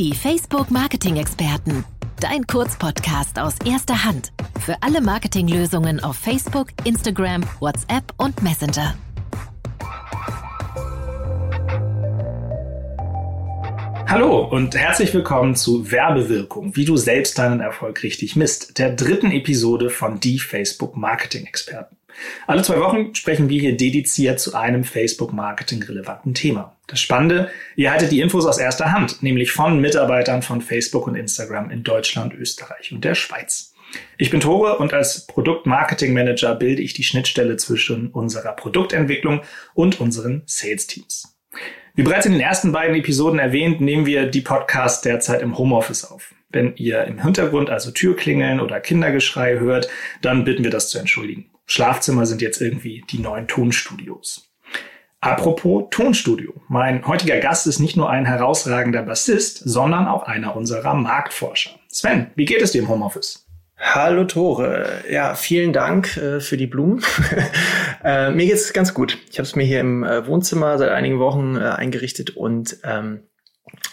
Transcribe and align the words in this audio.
Die 0.00 0.14
Facebook 0.14 0.70
Marketing 0.70 1.16
Experten. 1.16 1.84
Dein 2.20 2.46
Kurzpodcast 2.46 3.38
aus 3.38 3.56
erster 3.66 4.02
Hand. 4.02 4.32
Für 4.58 4.74
alle 4.80 5.02
Marketinglösungen 5.02 6.02
auf 6.02 6.16
Facebook, 6.16 6.68
Instagram, 6.84 7.42
WhatsApp 7.58 8.14
und 8.16 8.42
Messenger. 8.42 8.94
Hallo 14.06 14.48
und 14.48 14.74
herzlich 14.74 15.12
willkommen 15.12 15.54
zu 15.54 15.92
Werbewirkung, 15.92 16.74
wie 16.76 16.86
du 16.86 16.96
selbst 16.96 17.36
deinen 17.38 17.60
Erfolg 17.60 18.02
richtig 18.02 18.36
misst, 18.36 18.78
der 18.78 18.96
dritten 18.96 19.30
Episode 19.30 19.90
von 19.90 20.18
Die 20.18 20.38
Facebook 20.38 20.96
Marketing 20.96 21.44
Experten. 21.44 21.99
Alle 22.46 22.62
zwei 22.62 22.80
Wochen 22.80 23.14
sprechen 23.14 23.48
wir 23.48 23.60
hier 23.60 23.76
dediziert 23.76 24.40
zu 24.40 24.54
einem 24.54 24.84
Facebook-Marketing 24.84 25.82
relevanten 25.82 26.34
Thema. 26.34 26.76
Das 26.86 27.00
Spannende, 27.00 27.50
ihr 27.76 27.90
haltet 27.90 28.12
die 28.12 28.20
Infos 28.20 28.46
aus 28.46 28.58
erster 28.58 28.92
Hand, 28.92 29.22
nämlich 29.22 29.52
von 29.52 29.80
Mitarbeitern 29.80 30.42
von 30.42 30.60
Facebook 30.60 31.06
und 31.06 31.14
Instagram 31.14 31.70
in 31.70 31.82
Deutschland, 31.82 32.34
Österreich 32.34 32.92
und 32.92 33.04
der 33.04 33.14
Schweiz. 33.14 33.74
Ich 34.18 34.30
bin 34.30 34.40
Tore 34.40 34.78
und 34.78 34.92
als 34.92 35.26
Produkt-Marketing-Manager 35.26 36.54
bilde 36.54 36.82
ich 36.82 36.94
die 36.94 37.04
Schnittstelle 37.04 37.56
zwischen 37.56 38.08
unserer 38.08 38.52
Produktentwicklung 38.52 39.42
und 39.74 40.00
unseren 40.00 40.42
Sales-Teams. 40.46 41.36
Wie 41.94 42.02
bereits 42.02 42.26
in 42.26 42.32
den 42.32 42.40
ersten 42.40 42.72
beiden 42.72 42.96
Episoden 42.96 43.38
erwähnt, 43.38 43.80
nehmen 43.80 44.06
wir 44.06 44.26
die 44.26 44.42
Podcasts 44.42 45.02
derzeit 45.02 45.42
im 45.42 45.58
Homeoffice 45.58 46.04
auf. 46.04 46.34
Wenn 46.50 46.74
ihr 46.76 47.04
im 47.04 47.22
Hintergrund 47.22 47.70
also 47.70 47.90
Türklingeln 47.90 48.60
oder 48.60 48.80
Kindergeschrei 48.80 49.58
hört, 49.58 49.88
dann 50.20 50.44
bitten 50.44 50.64
wir 50.64 50.70
das 50.70 50.88
zu 50.88 50.98
entschuldigen. 50.98 51.50
Schlafzimmer 51.70 52.26
sind 52.26 52.42
jetzt 52.42 52.60
irgendwie 52.60 53.04
die 53.10 53.20
neuen 53.20 53.46
Tonstudios. 53.46 54.50
Apropos 55.20 55.84
Tonstudio. 55.92 56.52
Mein 56.66 57.06
heutiger 57.06 57.38
Gast 57.38 57.68
ist 57.68 57.78
nicht 57.78 57.96
nur 57.96 58.10
ein 58.10 58.26
herausragender 58.26 59.04
Bassist, 59.04 59.58
sondern 59.58 60.08
auch 60.08 60.24
einer 60.24 60.56
unserer 60.56 60.94
Marktforscher. 60.94 61.70
Sven, 61.86 62.32
wie 62.34 62.44
geht 62.44 62.60
es 62.60 62.72
dir 62.72 62.82
im 62.82 62.88
Homeoffice? 62.88 63.46
Hallo 63.78 64.24
Tore. 64.24 65.04
Ja, 65.08 65.36
vielen 65.36 65.72
Dank 65.72 66.16
äh, 66.16 66.40
für 66.40 66.56
die 66.56 66.66
Blumen. 66.66 67.04
äh, 68.04 68.32
mir 68.32 68.46
geht's 68.46 68.72
ganz 68.72 68.92
gut. 68.92 69.18
Ich 69.30 69.38
habe 69.38 69.46
es 69.46 69.54
mir 69.54 69.62
hier 69.62 69.78
im 69.78 70.02
äh, 70.02 70.26
Wohnzimmer 70.26 70.76
seit 70.76 70.90
einigen 70.90 71.20
Wochen 71.20 71.56
äh, 71.56 71.60
eingerichtet 71.60 72.30
und 72.30 72.78
ähm, 72.82 73.20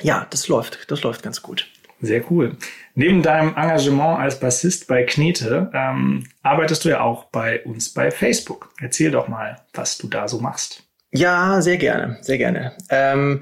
ja, 0.01 0.25
das 0.31 0.47
läuft. 0.47 0.89
Das 0.89 1.03
läuft 1.03 1.21
ganz 1.21 1.43
gut. 1.43 1.67
Sehr 1.99 2.23
cool. 2.29 2.55
Neben 2.93 3.23
deinem 3.23 3.55
Engagement 3.55 4.19
als 4.19 4.39
Bassist 4.39 4.87
bei 4.87 5.03
Knete 5.03 5.71
ähm, 5.73 6.25
arbeitest 6.43 6.85
du 6.85 6.89
ja 6.89 7.01
auch 7.01 7.25
bei 7.25 7.63
uns 7.63 7.93
bei 7.93 8.11
Facebook. 8.11 8.69
Erzähl 8.79 9.11
doch 9.11 9.27
mal, 9.27 9.57
was 9.73 9.97
du 9.97 10.07
da 10.07 10.27
so 10.27 10.39
machst. 10.39 10.83
Ja, 11.11 11.61
sehr 11.61 11.77
gerne, 11.77 12.17
sehr 12.21 12.37
gerne. 12.37 12.73
Ähm, 12.89 13.41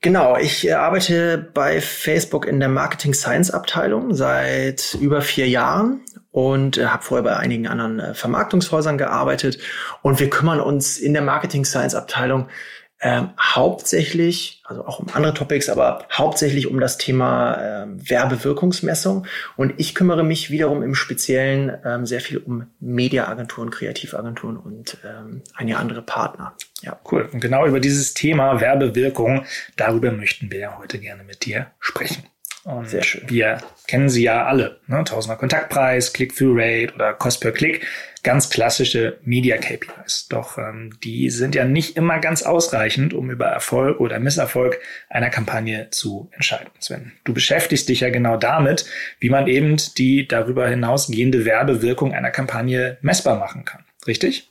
genau, 0.00 0.36
ich 0.36 0.66
äh, 0.66 0.72
arbeite 0.72 1.50
bei 1.54 1.80
Facebook 1.80 2.46
in 2.46 2.58
der 2.58 2.68
Marketing 2.68 3.14
Science 3.14 3.50
Abteilung 3.50 4.14
seit 4.14 4.96
über 5.00 5.20
vier 5.20 5.48
Jahren 5.48 6.00
und 6.32 6.78
äh, 6.78 6.86
habe 6.86 7.04
vorher 7.04 7.22
bei 7.22 7.36
einigen 7.36 7.68
anderen 7.68 8.00
äh, 8.00 8.14
Vermarktungshäusern 8.14 8.98
gearbeitet. 8.98 9.58
Und 10.02 10.18
wir 10.18 10.30
kümmern 10.30 10.60
uns 10.60 10.98
in 10.98 11.12
der 11.12 11.22
Marketing 11.22 11.64
Science 11.64 11.94
Abteilung 11.94 12.48
ähm, 13.04 13.28
hauptsächlich, 13.38 14.62
also 14.64 14.86
auch 14.86 14.98
um 14.98 15.06
andere 15.12 15.34
Topics, 15.34 15.68
aber 15.68 16.06
hauptsächlich 16.10 16.66
um 16.66 16.80
das 16.80 16.96
Thema 16.96 17.58
ähm, 17.60 18.08
Werbewirkungsmessung. 18.08 19.26
Und 19.56 19.74
ich 19.76 19.94
kümmere 19.94 20.24
mich 20.24 20.50
wiederum 20.50 20.82
im 20.82 20.94
Speziellen 20.94 21.76
ähm, 21.84 22.06
sehr 22.06 22.22
viel 22.22 22.38
um 22.38 22.66
Mediaagenturen, 22.80 23.70
Kreativagenturen 23.70 24.56
und 24.56 24.96
ähm, 25.04 25.42
einige 25.54 25.76
andere 25.76 26.00
Partner. 26.00 26.54
Ja, 26.80 26.98
cool. 27.12 27.28
Und 27.30 27.40
genau 27.40 27.66
über 27.66 27.78
dieses 27.78 28.14
Thema 28.14 28.62
Werbewirkung, 28.62 29.44
darüber 29.76 30.10
möchten 30.10 30.50
wir 30.50 30.58
ja 30.58 30.78
heute 30.78 30.98
gerne 30.98 31.24
mit 31.24 31.44
dir 31.44 31.66
sprechen. 31.80 32.24
Und 32.64 32.88
Sehr 32.88 33.02
schön. 33.02 33.28
Wir 33.28 33.58
kennen 33.86 34.08
sie 34.08 34.22
ja 34.22 34.46
alle. 34.46 34.80
Ne? 34.86 35.04
Tausender 35.04 35.36
Kontaktpreis, 35.36 36.14
Click-Through-Rate 36.14 36.94
oder 36.94 37.12
Cost 37.12 37.42
per 37.42 37.52
Click. 37.52 37.86
Ganz 38.22 38.48
klassische 38.48 39.18
Media-KPIs. 39.22 40.28
Doch 40.30 40.56
ähm, 40.56 40.98
die 41.04 41.28
sind 41.28 41.54
ja 41.54 41.66
nicht 41.66 41.98
immer 41.98 42.20
ganz 42.20 42.42
ausreichend, 42.42 43.12
um 43.12 43.30
über 43.30 43.46
Erfolg 43.46 44.00
oder 44.00 44.18
Misserfolg 44.18 44.78
einer 45.10 45.28
Kampagne 45.28 45.90
zu 45.90 46.30
entscheiden. 46.32 46.70
Sven, 46.78 47.12
du 47.24 47.34
beschäftigst 47.34 47.90
dich 47.90 48.00
ja 48.00 48.08
genau 48.08 48.38
damit, 48.38 48.86
wie 49.20 49.28
man 49.28 49.46
eben 49.46 49.76
die 49.98 50.26
darüber 50.26 50.66
hinausgehende 50.66 51.44
Werbewirkung 51.44 52.14
einer 52.14 52.30
Kampagne 52.30 52.96
messbar 53.02 53.38
machen 53.38 53.66
kann. 53.66 53.84
Richtig? 54.06 54.50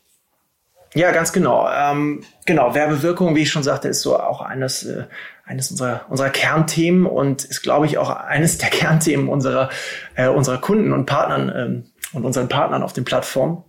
Ja, 0.93 1.11
ganz 1.11 1.33
genau. 1.33 1.67
Ähm, 1.71 2.23
genau, 2.45 2.75
Werbewirkung, 2.75 3.35
wie 3.35 3.41
ich 3.41 3.49
schon 3.49 3.63
sagte, 3.63 3.87
ist 3.87 4.01
so 4.01 4.19
auch 4.19 4.41
eines, 4.41 4.83
äh, 4.83 5.05
eines 5.45 5.71
unserer, 5.71 6.05
unserer 6.09 6.29
Kernthemen 6.29 7.05
und 7.05 7.43
ist, 7.43 7.61
glaube 7.61 7.85
ich, 7.85 7.97
auch 7.97 8.09
eines 8.09 8.57
der 8.57 8.69
Kernthemen 8.71 9.27
unserer, 9.27 9.69
äh, 10.15 10.27
unserer 10.27 10.59
Kunden 10.59 10.93
und 10.93 11.05
Partnern 11.05 11.51
ähm, 11.55 11.91
und 12.13 12.25
unseren 12.25 12.49
Partnern 12.49 12.83
auf 12.83 12.93
den 12.93 13.05
Plattformen. 13.05 13.63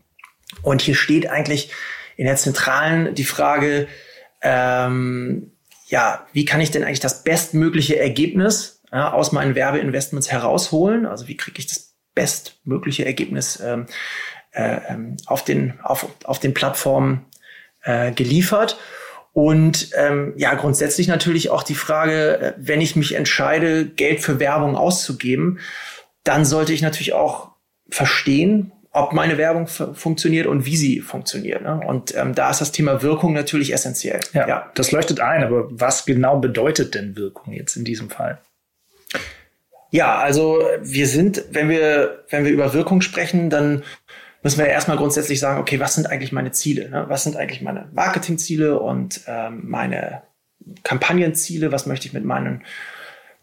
Und 0.62 0.82
hier 0.82 0.94
steht 0.94 1.28
eigentlich 1.28 1.72
in 2.16 2.26
der 2.26 2.36
Zentralen 2.36 3.14
die 3.14 3.24
Frage, 3.24 3.88
ähm, 4.42 5.50
ja, 5.86 6.26
wie 6.32 6.44
kann 6.44 6.60
ich 6.60 6.70
denn 6.70 6.84
eigentlich 6.84 7.00
das 7.00 7.24
bestmögliche 7.24 7.98
Ergebnis 7.98 8.82
ja, 8.92 9.12
aus 9.12 9.32
meinen 9.32 9.54
Werbeinvestments 9.54 10.30
herausholen? 10.30 11.06
Also 11.06 11.28
wie 11.28 11.36
kriege 11.36 11.58
ich 11.58 11.66
das 11.66 11.94
bestmögliche 12.14 13.04
Ergebnis 13.04 13.60
ähm, 13.60 13.86
äh, 14.52 14.78
ähm, 14.88 15.16
auf, 15.26 15.44
den, 15.44 15.80
auf, 15.82 16.06
auf 16.24 16.38
den 16.38 16.54
Plattformen 16.54 17.26
äh, 17.82 18.12
geliefert? 18.12 18.78
Und 19.34 19.90
ähm, 19.96 20.32
ja, 20.36 20.54
grundsätzlich 20.54 21.08
natürlich 21.08 21.50
auch 21.50 21.64
die 21.64 21.74
Frage, 21.74 22.38
äh, 22.38 22.52
wenn 22.56 22.80
ich 22.80 22.94
mich 22.94 23.16
entscheide, 23.16 23.84
Geld 23.84 24.20
für 24.20 24.38
Werbung 24.38 24.76
auszugeben, 24.76 25.58
dann 26.22 26.44
sollte 26.44 26.72
ich 26.72 26.82
natürlich 26.82 27.14
auch 27.14 27.50
verstehen, 27.90 28.72
ob 28.92 29.12
meine 29.12 29.36
Werbung 29.36 29.66
funktioniert 29.66 30.46
und 30.46 30.66
wie 30.66 30.76
sie 30.76 31.00
funktioniert. 31.00 31.62
Ne? 31.62 31.80
Und 31.84 32.14
ähm, 32.14 32.36
da 32.36 32.48
ist 32.48 32.60
das 32.60 32.70
Thema 32.70 33.02
Wirkung 33.02 33.32
natürlich 33.32 33.72
essentiell. 33.72 34.20
Ja, 34.32 34.46
ja, 34.46 34.70
das 34.76 34.92
leuchtet 34.92 35.18
ein, 35.18 35.42
aber 35.42 35.66
was 35.68 36.06
genau 36.06 36.38
bedeutet 36.38 36.94
denn 36.94 37.16
Wirkung 37.16 37.52
jetzt 37.52 37.74
in 37.74 37.84
diesem 37.84 38.10
Fall? 38.10 38.38
Ja, 39.90 40.16
also 40.18 40.62
wir 40.80 41.08
sind, 41.08 41.42
wenn 41.50 41.68
wir, 41.68 42.24
wenn 42.30 42.44
wir 42.44 42.52
über 42.52 42.72
Wirkung 42.72 43.00
sprechen, 43.00 43.50
dann 43.50 43.82
müssen 44.44 44.58
wir 44.58 44.66
erstmal 44.66 44.98
grundsätzlich 44.98 45.40
sagen, 45.40 45.58
okay, 45.58 45.80
was 45.80 45.94
sind 45.94 46.08
eigentlich 46.08 46.30
meine 46.30 46.52
Ziele? 46.52 46.90
Ne? 46.90 47.06
Was 47.08 47.24
sind 47.24 47.36
eigentlich 47.36 47.62
meine 47.62 47.88
Marketingziele 47.92 48.78
und 48.78 49.22
ähm, 49.26 49.62
meine 49.64 50.22
Kampagnenziele? 50.84 51.72
Was 51.72 51.86
möchte 51.86 52.06
ich 52.06 52.12
mit 52.12 52.24
meinen, 52.24 52.62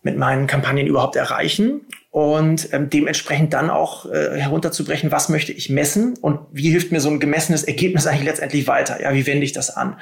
mit 0.03 0.17
meinen 0.17 0.45
Kampagnen 0.45 0.85
überhaupt 0.85 1.15
erreichen? 1.15 1.87
Und 2.11 2.71
ähm, 2.71 2.89
dementsprechend 2.89 3.53
dann 3.53 3.71
auch 3.71 4.05
äh, 4.05 4.39
herunterzubrechen, 4.39 5.11
was 5.11 5.27
möchte 5.27 5.51
ich 5.51 5.69
messen 5.69 6.17
und 6.21 6.39
wie 6.51 6.69
hilft 6.69 6.91
mir 6.91 7.01
so 7.01 7.09
ein 7.09 7.19
gemessenes 7.19 7.63
Ergebnis 7.63 8.05
eigentlich 8.05 8.25
letztendlich 8.25 8.67
weiter? 8.67 9.01
Ja, 9.01 9.13
wie 9.13 9.25
wende 9.25 9.43
ich 9.43 9.53
das 9.53 9.75
an? 9.75 9.99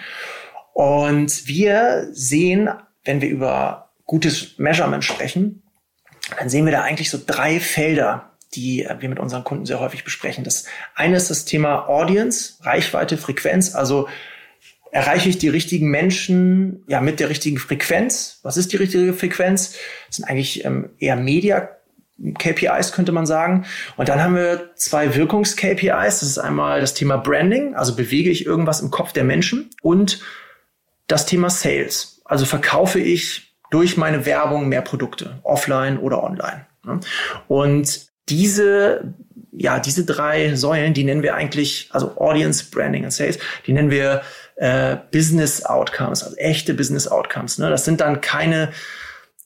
Und 0.74 1.48
wir 1.48 2.10
sehen, 2.12 2.70
wenn 3.06 3.22
wir 3.22 3.30
über 3.30 3.92
gutes 4.06 4.58
Measurement 4.58 5.06
sprechen, 5.06 5.64
dann 6.38 6.50
sehen 6.50 6.66
wir 6.66 6.72
da 6.74 6.82
eigentlich 6.82 7.10
so 7.10 7.20
drei 7.26 7.60
Felder, 7.60 8.29
die 8.56 8.84
äh, 8.84 8.96
wir 9.00 9.10
mit 9.10 9.20
unseren 9.20 9.44
Kunden 9.44 9.66
sehr 9.66 9.80
häufig 9.80 10.04
besprechen. 10.04 10.44
Das 10.44 10.66
eine 10.96 11.18
ist 11.18 11.30
das 11.30 11.46
Thema 11.46 11.88
Audience, 11.88 12.56
Reichweite, 12.62 13.18
Frequenz. 13.18 13.76
Also 13.76 14.08
erreiche 14.92 15.30
ich 15.30 15.38
die 15.38 15.50
richtigen 15.50 15.90
Menschen 15.90 16.84
ja 16.88 17.02
mit 17.02 17.20
der 17.20 17.30
richtigen 17.30 17.58
Frequenz? 17.58 18.40
Was 18.44 18.58
ist 18.58 18.72
die 18.74 18.78
richtige 18.78 19.14
Frequenz? 19.14 19.76
Das 20.08 20.18
sind 20.18 20.26
eigentlich 20.26 20.66
ähm, 20.66 20.90
eher 21.00 21.16
Media 21.16 21.70
KPIs 22.38 22.92
könnte 22.92 23.12
man 23.12 23.26
sagen. 23.26 23.66
Und 23.98 24.10
dann 24.10 24.22
haben 24.22 24.36
wir 24.36 24.72
zwei 24.76 25.16
Wirkungs-KPIs. 25.16 26.20
Das 26.20 26.24
ist 26.24 26.38
einmal 26.38 26.82
das 26.82 26.94
Thema 26.94 27.18
Branding, 27.18 27.76
also 27.76 27.96
bewege 27.96 28.30
ich 28.30 28.46
irgendwas 28.46 28.82
im 28.82 28.92
Kopf 28.92 29.14
der 29.14 29.24
Menschen 29.24 29.70
und 29.82 30.22
das 31.08 31.26
Thema 31.26 31.50
Sales. 31.50 32.22
Also 32.26 32.46
verkaufe 32.46 33.00
ich 33.00 33.56
durch 33.72 33.98
meine 33.98 34.26
Werbung 34.26 34.68
mehr 34.68 34.82
Produkte, 34.82 35.40
offline 35.44 35.98
oder 35.98 36.24
online. 36.24 36.66
Und 37.48 38.09
diese, 38.30 39.14
ja, 39.52 39.80
diese 39.80 40.06
drei 40.06 40.56
Säulen, 40.56 40.94
die 40.94 41.04
nennen 41.04 41.24
wir 41.24 41.36
eigentlich, 41.36 41.90
also 41.92 42.18
Audience, 42.18 42.66
Branding 42.72 43.06
und 43.06 43.12
Sales, 43.12 43.40
die 43.68 43.74
nennen 43.74 43.92
wir 43.92 44.22
äh, 44.56 44.98
Business 45.12 45.66
Outcomes, 45.66 46.24
also 46.24 46.36
echte 46.38 46.74
Business 46.74 47.08
Outcomes. 47.08 47.58
Ne? 47.58 47.70
Das 47.70 47.86
sind 47.86 48.02
dann 48.02 48.22
keine 48.22 48.72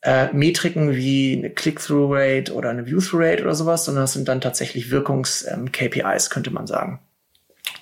äh, 0.02 0.32
Metriken 0.34 0.96
wie 0.96 1.38
eine 1.38 1.50
Click-Through-Rate 1.50 2.54
oder 2.54 2.70
eine 2.70 2.86
View-Through-Rate 2.86 3.44
oder 3.44 3.56
sowas, 3.56 3.86
sondern 3.86 4.04
das 4.04 4.14
sind 4.14 4.28
dann 4.28 4.42
tatsächlich 4.42 4.92
Wirkungs-KPIs, 4.92 6.26
ähm, 6.26 6.30
könnte 6.30 6.52
man 6.52 6.68
sagen. 6.68 7.00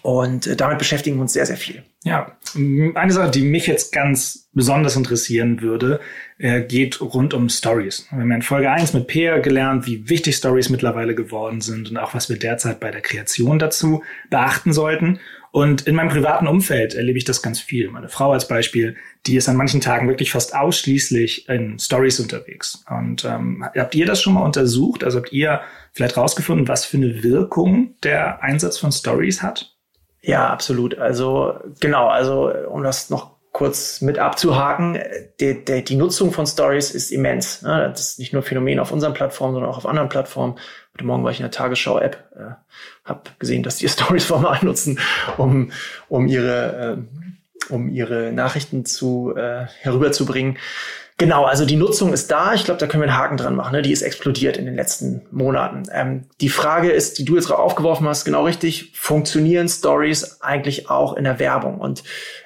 Und 0.01 0.47
äh, 0.47 0.55
damit 0.55 0.79
beschäftigen 0.79 1.17
wir 1.17 1.21
uns 1.21 1.33
sehr, 1.33 1.45
sehr 1.45 1.57
viel. 1.57 1.83
Ja, 2.03 2.35
eine 2.55 3.13
Sache, 3.13 3.29
die 3.29 3.43
mich 3.43 3.67
jetzt 3.67 3.91
ganz 3.91 4.49
besonders 4.53 4.95
interessieren 4.95 5.61
würde, 5.61 5.99
äh, 6.39 6.61
geht 6.61 6.99
rund 6.99 7.35
um 7.35 7.47
Stories. 7.47 8.07
Wir 8.09 8.21
haben 8.21 8.31
in 8.31 8.41
Folge 8.41 8.71
1 8.71 8.93
mit 8.93 9.07
Peer 9.07 9.39
gelernt, 9.39 9.85
wie 9.85 10.09
wichtig 10.09 10.35
Stories 10.35 10.69
mittlerweile 10.69 11.13
geworden 11.13 11.61
sind 11.61 11.91
und 11.91 11.97
auch 11.97 12.15
was 12.15 12.29
wir 12.29 12.39
derzeit 12.39 12.79
bei 12.79 12.89
der 12.89 13.01
Kreation 13.01 13.59
dazu 13.59 14.03
beachten 14.31 14.73
sollten. 14.73 15.19
Und 15.51 15.85
in 15.85 15.95
meinem 15.95 16.09
privaten 16.09 16.47
Umfeld 16.47 16.95
erlebe 16.95 17.17
ich 17.17 17.25
das 17.25 17.41
ganz 17.41 17.59
viel. 17.59 17.89
Meine 17.89 18.07
Frau 18.07 18.31
als 18.31 18.47
Beispiel, 18.47 18.95
die 19.25 19.35
ist 19.35 19.49
an 19.49 19.57
manchen 19.57 19.81
Tagen 19.81 20.07
wirklich 20.07 20.31
fast 20.31 20.55
ausschließlich 20.55 21.49
in 21.49 21.77
Stories 21.77 22.21
unterwegs. 22.21 22.83
Und 22.89 23.25
ähm, 23.25 23.65
habt 23.75 23.93
ihr 23.93 24.05
das 24.05 24.21
schon 24.21 24.33
mal 24.33 24.43
untersucht? 24.43 25.03
Also 25.03 25.19
habt 25.19 25.33
ihr 25.33 25.61
vielleicht 25.91 26.15
rausgefunden, 26.15 26.69
was 26.69 26.85
für 26.85 26.97
eine 26.97 27.21
Wirkung 27.21 27.95
der 28.01 28.41
Einsatz 28.41 28.77
von 28.77 28.93
Stories 28.93 29.43
hat? 29.43 29.75
Ja, 30.21 30.49
absolut. 30.49 30.97
Also 30.97 31.55
genau, 31.79 32.07
also 32.07 32.51
um 32.69 32.83
das 32.83 33.09
noch 33.09 33.31
kurz 33.51 34.01
mit 34.01 34.17
abzuhaken, 34.17 34.99
die, 35.39 35.65
die, 35.65 35.83
die 35.83 35.95
Nutzung 35.95 36.31
von 36.31 36.45
Stories 36.45 36.91
ist 36.91 37.11
immens. 37.11 37.61
Ne? 37.63 37.89
Das 37.91 38.01
ist 38.01 38.19
nicht 38.19 38.31
nur 38.31 38.43
Phänomen 38.43 38.79
auf 38.79 38.91
unseren 38.91 39.13
Plattformen, 39.13 39.53
sondern 39.53 39.71
auch 39.71 39.77
auf 39.77 39.85
anderen 39.85 40.09
Plattformen. 40.09 40.57
Heute 40.93 41.05
Morgen 41.05 41.23
war 41.23 41.31
ich 41.31 41.39
in 41.39 41.43
der 41.43 41.51
Tagesschau-App, 41.51 42.31
äh, 42.35 42.53
habe 43.03 43.21
gesehen, 43.39 43.63
dass 43.63 43.77
die 43.77 43.89
Stories 43.89 44.25
formal 44.25 44.59
nutzen, 44.61 44.99
um, 45.37 45.71
um 46.07 46.27
ihre 46.27 46.97
äh, 46.97 47.31
um 47.69 47.89
ihre 47.89 48.31
Nachrichten 48.31 48.85
zu 48.85 49.33
äh, 49.35 49.65
herüberzubringen. 49.81 50.57
Genau, 51.21 51.45
also 51.45 51.65
die 51.65 51.75
Nutzung 51.75 52.13
ist 52.13 52.31
da. 52.31 52.55
Ich 52.55 52.63
glaube, 52.63 52.79
da 52.79 52.87
können 52.87 53.03
wir 53.03 53.07
einen 53.07 53.19
Haken 53.19 53.37
dran 53.37 53.55
machen. 53.55 53.73
Ne? 53.73 53.83
Die 53.83 53.91
ist 53.91 54.01
explodiert 54.01 54.57
in 54.57 54.65
den 54.65 54.73
letzten 54.73 55.21
Monaten. 55.29 55.83
Ähm, 55.93 56.25
die 56.41 56.49
Frage 56.49 56.89
ist, 56.89 57.19
die 57.19 57.25
du 57.25 57.35
jetzt 57.35 57.51
aufgeworfen 57.51 58.07
hast, 58.07 58.25
genau 58.25 58.45
richtig. 58.45 58.93
Funktionieren 58.95 59.69
Stories 59.69 60.41
eigentlich 60.41 60.89
auch 60.89 61.15
in 61.15 61.25
der 61.25 61.37
Werbung 61.37 61.77
und 61.77 62.01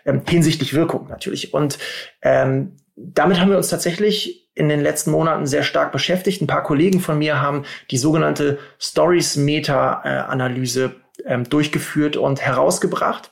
ähm, 0.05 0.23
hinsichtlich 0.27 0.73
Wirkung 0.73 1.07
natürlich? 1.07 1.53
Und 1.53 1.79
ähm, 2.21 2.75
damit 2.97 3.39
haben 3.39 3.49
wir 3.49 3.55
uns 3.55 3.69
tatsächlich 3.69 4.49
in 4.55 4.67
den 4.67 4.81
letzten 4.81 5.11
Monaten 5.11 5.47
sehr 5.47 5.63
stark 5.63 5.93
beschäftigt. 5.93 6.41
Ein 6.41 6.47
paar 6.47 6.63
Kollegen 6.63 6.99
von 6.99 7.17
mir 7.17 7.41
haben 7.41 7.63
die 7.91 7.97
sogenannte 7.97 8.59
Stories-Meta-Analyse 8.77 10.95
ähm, 11.25 11.47
durchgeführt 11.47 12.17
und 12.17 12.41
herausgebracht. 12.41 13.31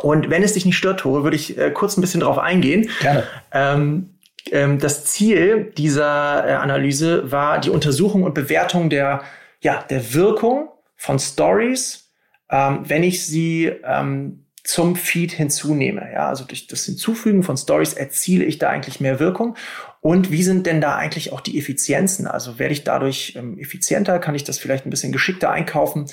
Und 0.00 0.30
wenn 0.30 0.42
es 0.42 0.54
dich 0.54 0.64
nicht 0.64 0.78
stört, 0.78 1.00
Tore, 1.00 1.24
würde 1.24 1.36
ich 1.36 1.58
äh, 1.58 1.72
kurz 1.72 1.98
ein 1.98 2.00
bisschen 2.00 2.20
darauf 2.20 2.38
eingehen. 2.38 2.88
Gerne. 3.02 3.24
Ähm, 3.52 4.11
das 4.50 5.04
Ziel 5.04 5.72
dieser 5.76 6.46
äh, 6.46 6.52
Analyse 6.54 7.30
war 7.30 7.60
die 7.60 7.70
Untersuchung 7.70 8.24
und 8.24 8.34
Bewertung 8.34 8.90
der, 8.90 9.22
ja, 9.60 9.82
der 9.82 10.14
Wirkung 10.14 10.68
von 10.96 11.18
Stories, 11.18 12.10
ähm, 12.50 12.80
wenn 12.84 13.02
ich 13.02 13.24
sie 13.26 13.72
ähm, 13.84 14.44
zum 14.64 14.94
Feed 14.94 15.32
hinzunehme. 15.32 16.08
Ja, 16.12 16.28
also 16.28 16.44
durch 16.44 16.66
das 16.66 16.84
Hinzufügen 16.84 17.42
von 17.42 17.56
Stories 17.56 17.94
erziele 17.94 18.44
ich 18.44 18.58
da 18.58 18.68
eigentlich 18.68 19.00
mehr 19.00 19.18
Wirkung. 19.18 19.56
Und 20.00 20.30
wie 20.30 20.42
sind 20.42 20.66
denn 20.66 20.80
da 20.80 20.96
eigentlich 20.96 21.32
auch 21.32 21.40
die 21.40 21.58
Effizienzen? 21.58 22.26
Also 22.26 22.58
werde 22.58 22.72
ich 22.72 22.84
dadurch 22.84 23.34
ähm, 23.36 23.58
effizienter? 23.58 24.18
Kann 24.18 24.34
ich 24.34 24.44
das 24.44 24.58
vielleicht 24.58 24.86
ein 24.86 24.90
bisschen 24.90 25.12
geschickter 25.12 25.50
einkaufen? 25.50 26.06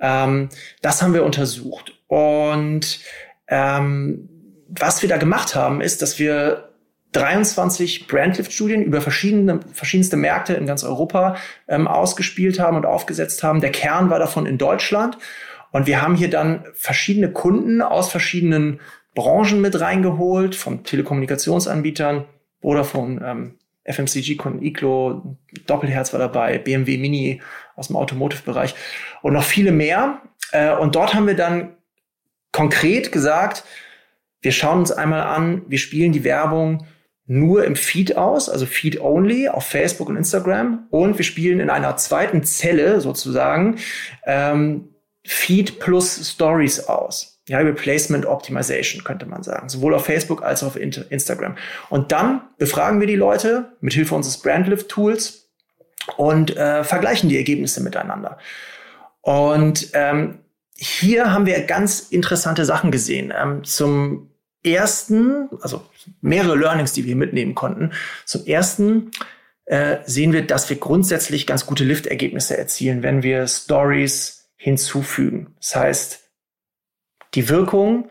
Ähm, 0.00 0.50
das 0.82 1.02
haben 1.02 1.14
wir 1.14 1.24
untersucht. 1.24 1.92
Und 2.08 3.00
ähm, 3.48 4.28
was 4.68 5.02
wir 5.02 5.08
da 5.08 5.16
gemacht 5.16 5.54
haben, 5.54 5.80
ist, 5.80 6.02
dass 6.02 6.18
wir 6.18 6.73
23 7.14 8.08
Brandlift-Studien 8.08 8.82
über 8.82 9.00
verschiedene, 9.00 9.60
verschiedenste 9.72 10.16
Märkte 10.16 10.54
in 10.54 10.66
ganz 10.66 10.84
Europa 10.84 11.36
ähm, 11.68 11.86
ausgespielt 11.86 12.58
haben 12.58 12.76
und 12.76 12.86
aufgesetzt 12.86 13.42
haben. 13.42 13.60
Der 13.60 13.70
Kern 13.72 14.10
war 14.10 14.18
davon 14.18 14.46
in 14.46 14.58
Deutschland. 14.58 15.16
Und 15.70 15.86
wir 15.86 16.02
haben 16.02 16.14
hier 16.14 16.30
dann 16.30 16.64
verschiedene 16.74 17.32
Kunden 17.32 17.82
aus 17.82 18.10
verschiedenen 18.10 18.80
Branchen 19.14 19.60
mit 19.60 19.80
reingeholt, 19.80 20.54
von 20.54 20.84
Telekommunikationsanbietern, 20.84 22.26
Vodafone, 22.60 23.20
ähm, 23.24 23.58
FMCG-Kunden, 23.84 24.62
Iclo, 24.62 25.36
Doppelherz 25.66 26.12
war 26.12 26.20
dabei, 26.20 26.58
BMW 26.58 26.96
Mini 26.96 27.42
aus 27.76 27.88
dem 27.88 27.96
Automotive-Bereich 27.96 28.74
und 29.22 29.34
noch 29.34 29.42
viele 29.44 29.72
mehr. 29.72 30.22
Äh, 30.52 30.74
und 30.74 30.94
dort 30.94 31.14
haben 31.14 31.26
wir 31.26 31.36
dann 31.36 31.76
konkret 32.50 33.12
gesagt, 33.12 33.64
wir 34.40 34.52
schauen 34.52 34.80
uns 34.80 34.92
einmal 34.92 35.22
an, 35.22 35.62
wir 35.68 35.78
spielen 35.78 36.12
die 36.12 36.24
Werbung 36.24 36.86
nur 37.26 37.64
im 37.64 37.74
Feed 37.74 38.16
aus, 38.16 38.48
also 38.48 38.66
Feed 38.66 39.00
only 39.00 39.48
auf 39.48 39.66
Facebook 39.66 40.08
und 40.08 40.16
Instagram. 40.16 40.86
Und 40.90 41.16
wir 41.16 41.24
spielen 41.24 41.60
in 41.60 41.70
einer 41.70 41.96
zweiten 41.96 42.42
Zelle 42.44 43.00
sozusagen 43.00 43.76
ähm, 44.26 44.88
Feed 45.24 45.80
plus 45.80 46.30
Stories 46.30 46.86
aus. 46.86 47.42
Ja, 47.48 47.58
Replacement 47.58 48.24
Optimization 48.24 49.04
könnte 49.04 49.26
man 49.26 49.42
sagen, 49.42 49.68
sowohl 49.68 49.94
auf 49.94 50.06
Facebook 50.06 50.42
als 50.42 50.62
auch 50.62 50.68
auf 50.68 50.76
Instagram. 50.76 51.56
Und 51.90 52.10
dann 52.10 52.42
befragen 52.58 53.00
wir 53.00 53.06
die 53.06 53.16
Leute 53.16 53.72
mit 53.80 53.92
Hilfe 53.92 54.14
unseres 54.14 54.38
Brandlift 54.38 54.88
Tools 54.88 55.50
und 56.16 56.56
äh, 56.56 56.84
vergleichen 56.84 57.28
die 57.28 57.36
Ergebnisse 57.36 57.82
miteinander. 57.82 58.38
Und 59.20 59.90
ähm, 59.92 60.38
hier 60.76 61.32
haben 61.32 61.46
wir 61.46 61.60
ganz 61.62 62.00
interessante 62.00 62.64
Sachen 62.64 62.90
gesehen. 62.90 63.32
Ähm, 63.36 63.62
zum 63.64 64.30
ersten, 64.64 65.48
also 65.60 65.86
mehrere 66.20 66.56
Learnings, 66.56 66.92
die 66.92 67.04
wir 67.04 67.16
mitnehmen 67.16 67.54
konnten. 67.54 67.92
Zum 68.24 68.46
ersten 68.46 69.10
äh, 69.66 69.98
sehen 70.04 70.32
wir, 70.32 70.46
dass 70.46 70.68
wir 70.68 70.76
grundsätzlich 70.76 71.46
ganz 71.46 71.66
gute 71.66 71.84
Lift-Ergebnisse 71.84 72.56
erzielen, 72.56 73.02
wenn 73.02 73.22
wir 73.22 73.46
Stories 73.46 74.50
hinzufügen. 74.56 75.54
Das 75.58 75.76
heißt, 75.76 76.20
die 77.34 77.48
Wirkung, 77.48 78.08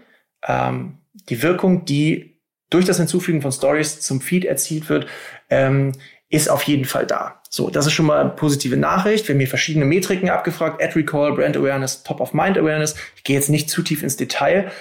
ähm, 0.47 0.97
die 1.29 1.41
Wirkung, 1.41 1.85
die 1.85 2.41
durch 2.69 2.85
das 2.85 2.97
Hinzufügen 2.97 3.41
von 3.41 3.51
Stories 3.51 4.01
zum 4.01 4.19
Feed 4.19 4.45
erzielt 4.45 4.89
wird, 4.89 5.07
ähm, 5.49 5.93
ist 6.29 6.49
auf 6.49 6.63
jeden 6.63 6.85
Fall 6.85 7.05
da. 7.05 7.41
So, 7.49 7.69
das 7.69 7.85
ist 7.85 7.93
schon 7.93 8.07
mal 8.07 8.19
eine 8.19 8.31
positive 8.31 8.75
Nachricht. 8.75 9.27
Wir 9.27 9.35
haben 9.35 9.39
hier 9.39 9.47
verschiedene 9.47 9.85
Metriken 9.85 10.31
abgefragt. 10.31 10.81
Ad 10.81 10.95
Recall, 10.95 11.33
Brand 11.33 11.55
Awareness, 11.55 12.01
Top 12.01 12.19
of 12.19 12.33
Mind 12.33 12.57
Awareness. 12.57 12.95
Ich 13.15 13.23
gehe 13.23 13.35
jetzt 13.35 13.49
nicht 13.49 13.69
zu 13.69 13.83
tief 13.83 14.01
ins 14.01 14.17
Detail. 14.17 14.71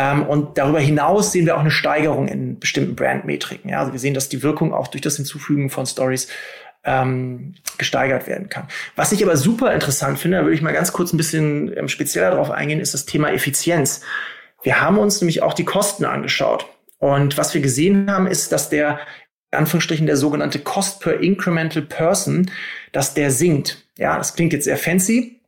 Ähm, 0.00 0.22
und 0.22 0.56
darüber 0.56 0.80
hinaus 0.80 1.30
sehen 1.30 1.44
wir 1.44 1.56
auch 1.56 1.60
eine 1.60 1.70
Steigerung 1.70 2.26
in 2.26 2.58
bestimmten 2.58 2.96
Brandmetriken. 2.96 3.68
Ja, 3.70 3.80
also 3.80 3.92
wir 3.92 4.00
sehen, 4.00 4.14
dass 4.14 4.30
die 4.30 4.42
Wirkung 4.42 4.72
auch 4.72 4.88
durch 4.88 5.02
das 5.02 5.16
Hinzufügen 5.16 5.68
von 5.68 5.84
Stories 5.84 6.28
ähm, 6.84 7.54
gesteigert 7.76 8.26
werden 8.26 8.48
kann. 8.48 8.66
Was 8.96 9.12
ich 9.12 9.22
aber 9.22 9.36
super 9.36 9.74
interessant 9.74 10.18
finde, 10.18 10.38
da 10.38 10.44
würde 10.44 10.54
ich 10.54 10.62
mal 10.62 10.72
ganz 10.72 10.94
kurz 10.94 11.12
ein 11.12 11.18
bisschen 11.18 11.76
ähm, 11.76 11.88
spezieller 11.88 12.30
darauf 12.30 12.50
eingehen, 12.50 12.80
ist 12.80 12.94
das 12.94 13.04
Thema 13.04 13.30
Effizienz. 13.30 14.00
Wir 14.62 14.80
haben 14.80 14.96
uns 14.96 15.20
nämlich 15.20 15.42
auch 15.42 15.52
die 15.52 15.66
Kosten 15.66 16.06
angeschaut. 16.06 16.66
Und 16.96 17.36
was 17.36 17.52
wir 17.52 17.60
gesehen 17.60 18.10
haben, 18.10 18.26
ist, 18.26 18.52
dass 18.52 18.70
der, 18.70 19.00
in 19.52 19.58
Anführungsstrichen, 19.58 20.06
der 20.06 20.16
sogenannte 20.16 20.60
Cost 20.60 21.00
per 21.00 21.20
Incremental 21.20 21.82
Person, 21.82 22.50
dass 22.92 23.12
der 23.12 23.30
sinkt. 23.30 23.84
Ja, 23.98 24.16
das 24.16 24.34
klingt 24.34 24.54
jetzt 24.54 24.64
sehr 24.64 24.78
fancy. 24.78 25.40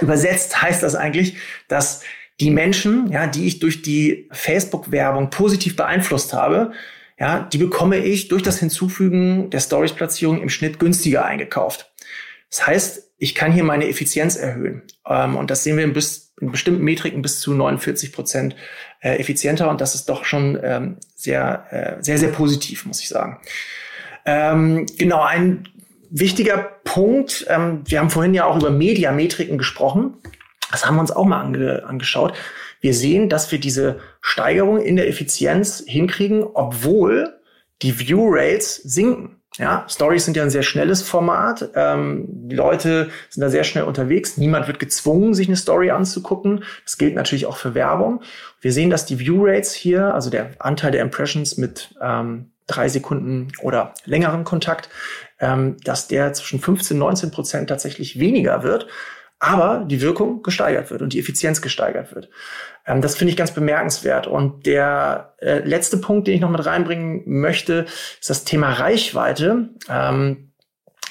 Übersetzt 0.00 0.62
heißt 0.62 0.82
das 0.82 0.94
eigentlich, 0.94 1.36
dass 1.68 2.02
die 2.40 2.50
Menschen, 2.50 3.10
ja, 3.12 3.26
die 3.26 3.46
ich 3.46 3.60
durch 3.60 3.82
die 3.82 4.28
Facebook-Werbung 4.32 5.30
positiv 5.30 5.76
beeinflusst 5.76 6.32
habe, 6.32 6.72
ja, 7.18 7.40
die 7.52 7.58
bekomme 7.58 7.98
ich 7.98 8.28
durch 8.28 8.42
das 8.42 8.58
Hinzufügen 8.58 9.50
der 9.50 9.60
Stories-Platzierung 9.60 10.40
im 10.40 10.48
Schnitt 10.48 10.78
günstiger 10.78 11.24
eingekauft. 11.24 11.92
Das 12.48 12.66
heißt, 12.66 13.10
ich 13.18 13.34
kann 13.34 13.52
hier 13.52 13.62
meine 13.62 13.86
Effizienz 13.86 14.36
erhöhen. 14.36 14.82
Ähm, 15.06 15.36
und 15.36 15.50
das 15.50 15.62
sehen 15.62 15.76
wir 15.76 15.84
in, 15.84 15.92
bis, 15.92 16.32
in 16.40 16.50
bestimmten 16.50 16.82
Metriken 16.82 17.20
bis 17.20 17.38
zu 17.40 17.52
49 17.52 18.12
Prozent 18.12 18.56
äh, 19.00 19.18
effizienter. 19.18 19.68
Und 19.68 19.82
das 19.82 19.94
ist 19.94 20.08
doch 20.08 20.24
schon 20.24 20.58
ähm, 20.62 20.96
sehr, 21.14 21.66
äh, 21.70 22.02
sehr, 22.02 22.16
sehr 22.16 22.30
positiv, 22.30 22.86
muss 22.86 23.02
ich 23.02 23.08
sagen. 23.08 23.38
Ähm, 24.24 24.86
genau, 24.98 25.22
ein 25.22 25.68
wichtiger 26.08 26.56
Punkt. 26.56 27.46
Ähm, 27.50 27.82
wir 27.84 28.00
haben 28.00 28.10
vorhin 28.10 28.32
ja 28.32 28.46
auch 28.46 28.56
über 28.56 28.70
Mediametriken 28.70 29.58
gesprochen. 29.58 30.14
Das 30.70 30.86
haben 30.86 30.96
wir 30.96 31.00
uns 31.00 31.12
auch 31.12 31.24
mal 31.24 31.40
ange 31.40 31.84
angeschaut. 31.84 32.34
Wir 32.80 32.94
sehen, 32.94 33.28
dass 33.28 33.52
wir 33.52 33.60
diese 33.60 34.00
Steigerung 34.20 34.80
in 34.80 34.96
der 34.96 35.08
Effizienz 35.08 35.82
hinkriegen, 35.86 36.44
obwohl 36.54 37.34
die 37.82 37.98
View 37.98 38.28
Rates 38.30 38.76
sinken. 38.76 39.36
Ja, 39.58 39.84
Stories 39.88 40.24
sind 40.24 40.36
ja 40.36 40.44
ein 40.44 40.50
sehr 40.50 40.62
schnelles 40.62 41.02
Format. 41.02 41.70
Ähm, 41.74 42.24
die 42.28 42.54
Leute 42.54 43.10
sind 43.28 43.42
da 43.42 43.50
sehr 43.50 43.64
schnell 43.64 43.84
unterwegs. 43.84 44.36
Niemand 44.36 44.68
wird 44.68 44.78
gezwungen, 44.78 45.34
sich 45.34 45.48
eine 45.48 45.56
Story 45.56 45.90
anzugucken. 45.90 46.64
Das 46.84 46.98
gilt 46.98 47.16
natürlich 47.16 47.46
auch 47.46 47.56
für 47.56 47.74
Werbung. 47.74 48.22
Wir 48.60 48.72
sehen, 48.72 48.90
dass 48.90 49.06
die 49.06 49.18
View 49.18 49.44
Rates 49.44 49.74
hier, 49.74 50.14
also 50.14 50.30
der 50.30 50.50
Anteil 50.60 50.92
der 50.92 51.02
Impressions 51.02 51.56
mit 51.56 51.94
ähm, 52.00 52.52
drei 52.68 52.88
Sekunden 52.88 53.48
oder 53.60 53.92
längerem 54.04 54.44
Kontakt, 54.44 54.88
ähm, 55.40 55.76
dass 55.82 56.06
der 56.06 56.32
zwischen 56.32 56.60
15 56.60 56.96
und 56.96 57.00
19 57.00 57.30
Prozent 57.32 57.68
tatsächlich 57.68 58.20
weniger 58.20 58.62
wird 58.62 58.86
aber 59.40 59.86
die 59.86 60.02
Wirkung 60.02 60.42
gesteigert 60.42 60.90
wird 60.90 61.00
und 61.02 61.14
die 61.14 61.18
Effizienz 61.18 61.62
gesteigert 61.62 62.14
wird. 62.14 62.28
Ähm, 62.86 63.00
das 63.00 63.16
finde 63.16 63.32
ich 63.32 63.36
ganz 63.36 63.52
bemerkenswert. 63.52 64.26
Und 64.26 64.66
der 64.66 65.34
äh, 65.38 65.60
letzte 65.60 65.96
Punkt, 65.96 66.28
den 66.28 66.34
ich 66.34 66.40
noch 66.40 66.50
mit 66.50 66.64
reinbringen 66.64 67.22
möchte, 67.26 67.86
ist 68.20 68.30
das 68.30 68.44
Thema 68.44 68.72
Reichweite. 68.74 69.70
Ähm, 69.88 70.52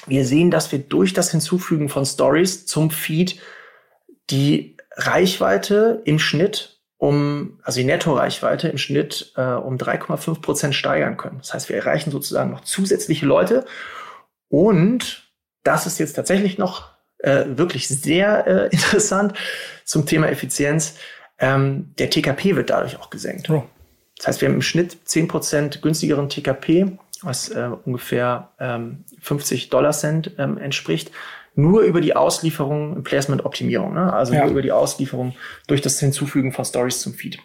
wir 0.06 0.24
sehen, 0.24 0.50
dass 0.50 0.72
wir 0.72 0.78
durch 0.78 1.12
das 1.12 1.32
Hinzufügen 1.32 1.88
von 1.88 2.06
Stories 2.06 2.66
zum 2.66 2.90
Feed 2.90 3.38
die 4.30 4.76
Reichweite 4.92 6.00
im 6.04 6.18
Schnitt 6.18 6.78
um, 6.98 7.58
also 7.62 7.80
die 7.80 7.86
Netto-Reichweite 7.86 8.68
im 8.68 8.76
Schnitt 8.76 9.32
äh, 9.36 9.42
um 9.42 9.78
3,5 9.78 10.42
Prozent 10.42 10.74
steigern 10.74 11.16
können. 11.16 11.38
Das 11.38 11.54
heißt, 11.54 11.68
wir 11.70 11.76
erreichen 11.76 12.10
sozusagen 12.10 12.50
noch 12.50 12.60
zusätzliche 12.60 13.24
Leute 13.24 13.64
und 14.48 15.32
das 15.62 15.86
ist 15.86 15.98
jetzt 15.98 16.12
tatsächlich 16.12 16.58
noch 16.58 16.99
äh, 17.22 17.44
wirklich 17.48 17.88
sehr 17.88 18.46
äh, 18.46 18.66
interessant 18.72 19.34
zum 19.84 20.06
Thema 20.06 20.28
Effizienz. 20.28 20.96
ähm, 21.38 21.94
der 21.98 22.10
TKP 22.10 22.56
wird 22.56 22.70
dadurch 22.70 22.98
auch 22.98 23.10
gesenkt. 23.10 23.48
Oh. 23.50 23.64
Das 24.16 24.26
heißt, 24.26 24.40
wir 24.42 24.48
haben 24.48 24.56
im 24.56 24.62
Schnitt 24.62 24.98
10% 25.06 25.80
günstigeren 25.80 26.28
TKP, 26.28 26.98
was 27.22 27.48
äh, 27.48 27.70
ungefähr 27.84 28.50
ähm, 28.58 29.04
50 29.22 29.70
Dollar 29.70 29.92
Cent 29.92 30.32
ähm, 30.36 30.58
entspricht, 30.58 31.10
nur 31.54 31.82
über 31.82 32.00
die 32.00 32.14
Auslieferung 32.14 32.96
im 32.96 33.02
Placement-Optimierung, 33.02 33.94
ne? 33.94 34.12
also 34.12 34.34
ja. 34.34 34.42
nur 34.42 34.50
über 34.50 34.62
die 34.62 34.72
Auslieferung 34.72 35.34
durch 35.66 35.80
das 35.80 35.98
Hinzufügen 35.98 36.52
von 36.52 36.64
Stories 36.64 37.00
zum 37.00 37.14
Feed. 37.14 37.38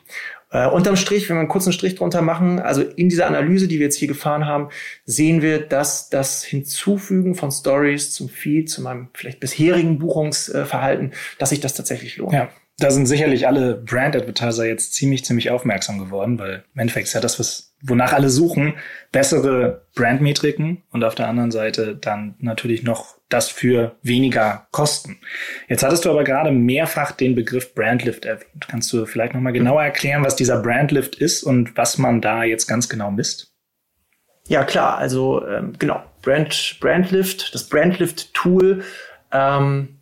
Äh, 0.55 0.67
unterm 0.67 0.95
Strich, 0.95 1.27
wenn 1.27 1.35
wir 1.35 1.41
einen 1.41 1.49
kurzen 1.49 1.73
Strich 1.73 1.95
drunter 1.95 2.21
machen, 2.21 2.59
also 2.59 2.81
in 2.81 3.09
dieser 3.09 3.27
Analyse, 3.27 3.67
die 3.67 3.79
wir 3.79 3.85
jetzt 3.85 3.97
hier 3.97 4.07
gefahren 4.07 4.45
haben, 4.45 4.69
sehen 5.05 5.41
wir, 5.41 5.59
dass 5.59 6.09
das 6.09 6.43
Hinzufügen 6.43 7.35
von 7.35 7.51
Stories 7.51 8.13
zum 8.13 8.29
Feed, 8.29 8.69
zu 8.69 8.81
meinem 8.81 9.09
vielleicht 9.13 9.41
bisherigen 9.41 9.99
Buchungsverhalten, 9.99 11.11
dass 11.39 11.49
sich 11.49 11.59
das 11.59 11.73
tatsächlich 11.73 12.17
lohnt. 12.17 12.33
Ja 12.33 12.49
da 12.77 12.91
sind 12.91 13.05
sicherlich 13.05 13.47
alle 13.47 13.75
Brand-Advertiser 13.75 14.65
jetzt 14.65 14.93
ziemlich, 14.93 15.23
ziemlich 15.23 15.49
aufmerksam 15.49 15.97
geworden, 15.97 16.37
weil 16.39 16.65
im 16.73 16.81
Endeffekt 16.81 17.07
ist 17.07 17.13
ja 17.13 17.21
das, 17.21 17.39
was, 17.39 17.73
wonach 17.81 18.11
alle 18.11 18.29
suchen, 18.29 18.73
bessere 19.13 19.85
Brandmetriken 19.95 20.83
und 20.91 21.03
auf 21.05 21.15
der 21.15 21.29
anderen 21.29 21.51
Seite 21.51 21.95
dann 21.95 22.35
natürlich 22.39 22.83
noch 22.83 23.15
das 23.29 23.49
für 23.49 23.95
weniger 24.01 24.67
Kosten. 24.71 25.19
Jetzt 25.69 25.83
hattest 25.83 26.03
du 26.03 26.09
aber 26.09 26.25
gerade 26.25 26.51
mehrfach 26.51 27.11
den 27.13 27.33
Begriff 27.33 27.73
Brandlift 27.73 28.25
erwähnt. 28.25 28.67
Kannst 28.67 28.91
du 28.91 29.05
vielleicht 29.05 29.33
nochmal 29.33 29.53
genauer 29.53 29.83
erklären, 29.83 30.25
was 30.25 30.35
dieser 30.35 30.61
Brandlift 30.61 31.15
ist 31.15 31.43
und 31.43 31.77
was 31.77 31.97
man 31.97 32.19
da 32.19 32.43
jetzt 32.43 32.67
ganz 32.67 32.89
genau 32.89 33.09
misst? 33.09 33.53
Ja, 34.47 34.63
klar. 34.65 34.97
Also 34.97 35.45
ähm, 35.47 35.73
genau, 35.79 36.03
Brand, 36.21 36.77
Brandlift, 36.81 37.55
das 37.55 37.67
Brandlift-Tool 37.69 38.83
ähm, 39.31 39.94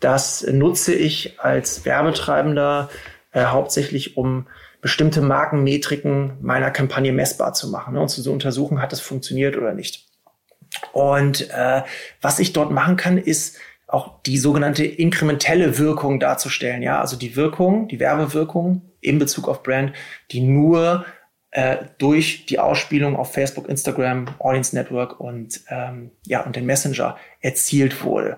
das 0.00 0.46
nutze 0.46 0.94
ich 0.94 1.40
als 1.40 1.84
Werbetreibender 1.84 2.88
äh, 3.32 3.44
hauptsächlich, 3.44 4.16
um 4.16 4.46
bestimmte 4.80 5.20
Markenmetriken 5.20 6.38
meiner 6.40 6.70
Kampagne 6.70 7.12
messbar 7.12 7.52
zu 7.52 7.68
machen 7.68 7.94
ne, 7.94 8.00
und 8.00 8.08
zu 8.08 8.30
untersuchen, 8.32 8.80
hat 8.80 8.92
das 8.92 9.00
funktioniert 9.00 9.56
oder 9.56 9.74
nicht. 9.74 10.06
Und 10.92 11.50
äh, 11.50 11.82
was 12.20 12.38
ich 12.38 12.52
dort 12.52 12.70
machen 12.70 12.96
kann, 12.96 13.18
ist 13.18 13.56
auch 13.86 14.22
die 14.22 14.38
sogenannte 14.38 14.84
inkrementelle 14.84 15.78
Wirkung 15.78 16.20
darzustellen. 16.20 16.82
Ja, 16.82 17.00
also 17.00 17.16
die 17.16 17.36
Wirkung, 17.36 17.88
die 17.88 17.98
Werbewirkung 17.98 18.82
in 19.00 19.18
Bezug 19.18 19.48
auf 19.48 19.62
Brand, 19.62 19.94
die 20.30 20.40
nur 20.40 21.06
äh, 21.50 21.78
durch 21.96 22.44
die 22.46 22.58
Ausspielung 22.58 23.16
auf 23.16 23.32
Facebook, 23.32 23.68
Instagram, 23.68 24.26
Audience 24.38 24.76
Network 24.76 25.18
und 25.18 25.60
ähm, 25.70 26.10
ja 26.26 26.44
und 26.44 26.54
den 26.54 26.66
Messenger 26.66 27.16
erzielt 27.40 28.04
wurde. 28.04 28.36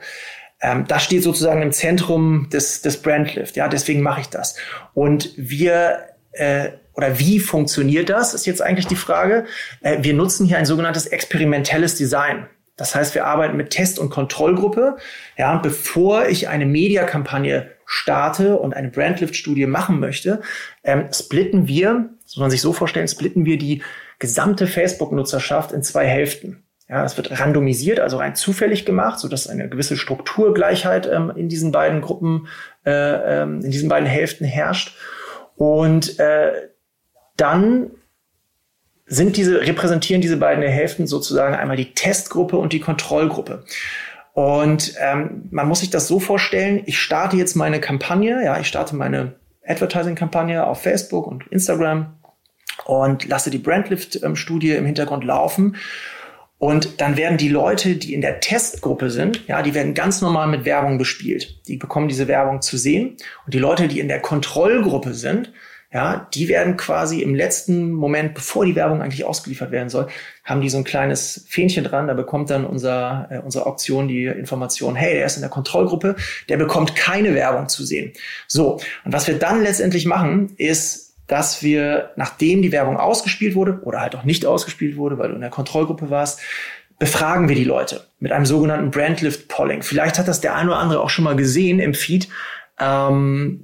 Ähm, 0.60 0.86
das 0.86 1.02
steht 1.02 1.22
sozusagen 1.22 1.62
im 1.62 1.72
Zentrum 1.72 2.48
des, 2.50 2.82
des 2.82 3.00
Brandlift. 3.00 3.56
Ja, 3.56 3.68
deswegen 3.68 4.02
mache 4.02 4.22
ich 4.22 4.28
das. 4.28 4.56
Und 4.94 5.32
wir 5.36 6.06
äh, 6.32 6.70
oder 6.94 7.18
wie 7.18 7.40
funktioniert 7.40 8.10
das, 8.10 8.34
ist 8.34 8.46
jetzt 8.46 8.62
eigentlich 8.62 8.86
die 8.86 8.96
Frage. 8.96 9.46
Äh, 9.80 9.98
wir 10.02 10.14
nutzen 10.14 10.46
hier 10.46 10.58
ein 10.58 10.66
sogenanntes 10.66 11.06
experimentelles 11.06 11.94
Design. 11.96 12.46
Das 12.76 12.94
heißt, 12.94 13.14
wir 13.14 13.26
arbeiten 13.26 13.56
mit 13.56 13.70
Test- 13.70 13.98
und 13.98 14.10
Kontrollgruppe. 14.10 14.96
Ja, 15.36 15.56
bevor 15.56 16.26
ich 16.26 16.48
eine 16.48 16.66
Mediakampagne 16.66 17.70
starte 17.84 18.58
und 18.58 18.74
eine 18.74 18.88
Brandlift-Studie 18.88 19.66
machen 19.66 20.00
möchte, 20.00 20.40
ähm, 20.84 21.08
splitten 21.12 21.68
wir, 21.68 22.10
soll 22.24 22.42
man 22.42 22.50
sich 22.50 22.60
so 22.60 22.72
vorstellen, 22.72 23.08
splitten 23.08 23.44
wir 23.44 23.58
die 23.58 23.82
gesamte 24.18 24.66
Facebook-Nutzerschaft 24.66 25.72
in 25.72 25.82
zwei 25.82 26.06
Hälften. 26.06 26.62
Ja, 26.90 27.04
es 27.04 27.16
wird 27.16 27.38
randomisiert, 27.38 28.00
also 28.00 28.16
rein 28.16 28.34
zufällig 28.34 28.84
gemacht, 28.84 29.20
so 29.20 29.28
dass 29.28 29.46
eine 29.46 29.68
gewisse 29.68 29.96
Strukturgleichheit 29.96 31.06
ähm, 31.06 31.32
in 31.36 31.48
diesen 31.48 31.70
beiden 31.70 32.00
Gruppen, 32.00 32.48
äh, 32.84 32.90
ähm, 33.42 33.60
in 33.60 33.70
diesen 33.70 33.88
beiden 33.88 34.08
Hälften 34.08 34.44
herrscht. 34.44 34.96
Und 35.54 36.18
äh, 36.18 36.50
dann 37.36 37.92
sind 39.06 39.36
diese, 39.36 39.60
repräsentieren 39.60 40.20
diese 40.20 40.36
beiden 40.36 40.64
Hälften 40.64 41.06
sozusagen 41.06 41.54
einmal 41.54 41.76
die 41.76 41.94
Testgruppe 41.94 42.56
und 42.56 42.72
die 42.72 42.80
Kontrollgruppe. 42.80 43.64
Und 44.32 44.94
ähm, 44.98 45.48
man 45.52 45.68
muss 45.68 45.80
sich 45.80 45.90
das 45.90 46.08
so 46.08 46.18
vorstellen, 46.18 46.82
ich 46.86 46.98
starte 46.98 47.36
jetzt 47.36 47.54
meine 47.54 47.80
Kampagne, 47.80 48.44
ja, 48.44 48.58
ich 48.58 48.66
starte 48.66 48.96
meine 48.96 49.36
Advertising-Kampagne 49.64 50.66
auf 50.66 50.82
Facebook 50.82 51.28
und 51.28 51.46
Instagram 51.48 52.16
und 52.84 53.28
lasse 53.28 53.50
die 53.50 53.58
Brandlift-Studie 53.58 54.72
im 54.72 54.86
Hintergrund 54.86 55.22
laufen. 55.22 55.76
Und 56.60 57.00
dann 57.00 57.16
werden 57.16 57.38
die 57.38 57.48
Leute, 57.48 57.96
die 57.96 58.12
in 58.12 58.20
der 58.20 58.40
Testgruppe 58.40 59.08
sind, 59.08 59.48
ja, 59.48 59.62
die 59.62 59.72
werden 59.72 59.94
ganz 59.94 60.20
normal 60.20 60.46
mit 60.46 60.66
Werbung 60.66 60.98
bespielt. 60.98 61.66
Die 61.66 61.78
bekommen 61.78 62.06
diese 62.06 62.28
Werbung 62.28 62.60
zu 62.60 62.76
sehen. 62.76 63.16
Und 63.46 63.54
die 63.54 63.58
Leute, 63.58 63.88
die 63.88 63.98
in 63.98 64.08
der 64.08 64.20
Kontrollgruppe 64.20 65.14
sind, 65.14 65.54
ja, 65.90 66.28
die 66.34 66.48
werden 66.48 66.76
quasi 66.76 67.22
im 67.22 67.34
letzten 67.34 67.90
Moment, 67.90 68.34
bevor 68.34 68.66
die 68.66 68.76
Werbung 68.76 69.00
eigentlich 69.00 69.24
ausgeliefert 69.24 69.70
werden 69.70 69.88
soll, 69.88 70.08
haben 70.44 70.60
die 70.60 70.68
so 70.68 70.76
ein 70.76 70.84
kleines 70.84 71.46
Fähnchen 71.48 71.82
dran. 71.82 72.08
Da 72.08 72.12
bekommt 72.12 72.50
dann 72.50 72.66
unser, 72.66 73.28
äh, 73.30 73.38
unsere 73.38 73.64
Auktion 73.64 74.06
die 74.06 74.26
Information, 74.26 74.94
hey, 74.94 75.14
der 75.14 75.24
ist 75.24 75.36
in 75.36 75.42
der 75.42 75.50
Kontrollgruppe, 75.50 76.14
der 76.50 76.58
bekommt 76.58 76.94
keine 76.94 77.34
Werbung 77.34 77.70
zu 77.70 77.84
sehen. 77.84 78.12
So. 78.46 78.74
Und 79.06 79.14
was 79.14 79.26
wir 79.26 79.38
dann 79.38 79.62
letztendlich 79.62 80.04
machen, 80.04 80.52
ist 80.58 81.09
dass 81.30 81.62
wir, 81.62 82.10
nachdem 82.16 82.60
die 82.60 82.72
Werbung 82.72 82.96
ausgespielt 82.96 83.54
wurde 83.54 83.80
oder 83.84 84.00
halt 84.00 84.16
auch 84.16 84.24
nicht 84.24 84.44
ausgespielt 84.44 84.96
wurde, 84.96 85.16
weil 85.16 85.28
du 85.28 85.36
in 85.36 85.40
der 85.40 85.50
Kontrollgruppe 85.50 86.10
warst, 86.10 86.40
befragen 86.98 87.48
wir 87.48 87.54
die 87.54 87.64
Leute 87.64 88.04
mit 88.18 88.32
einem 88.32 88.46
sogenannten 88.46 88.90
Brandlift 88.90 89.46
Polling. 89.46 89.82
Vielleicht 89.82 90.18
hat 90.18 90.26
das 90.26 90.40
der 90.40 90.56
eine 90.56 90.70
oder 90.70 90.80
andere 90.80 91.00
auch 91.00 91.08
schon 91.08 91.24
mal 91.24 91.36
gesehen 91.36 91.78
im 91.78 91.94
Feed. 91.94 92.28
Ähm, 92.80 93.60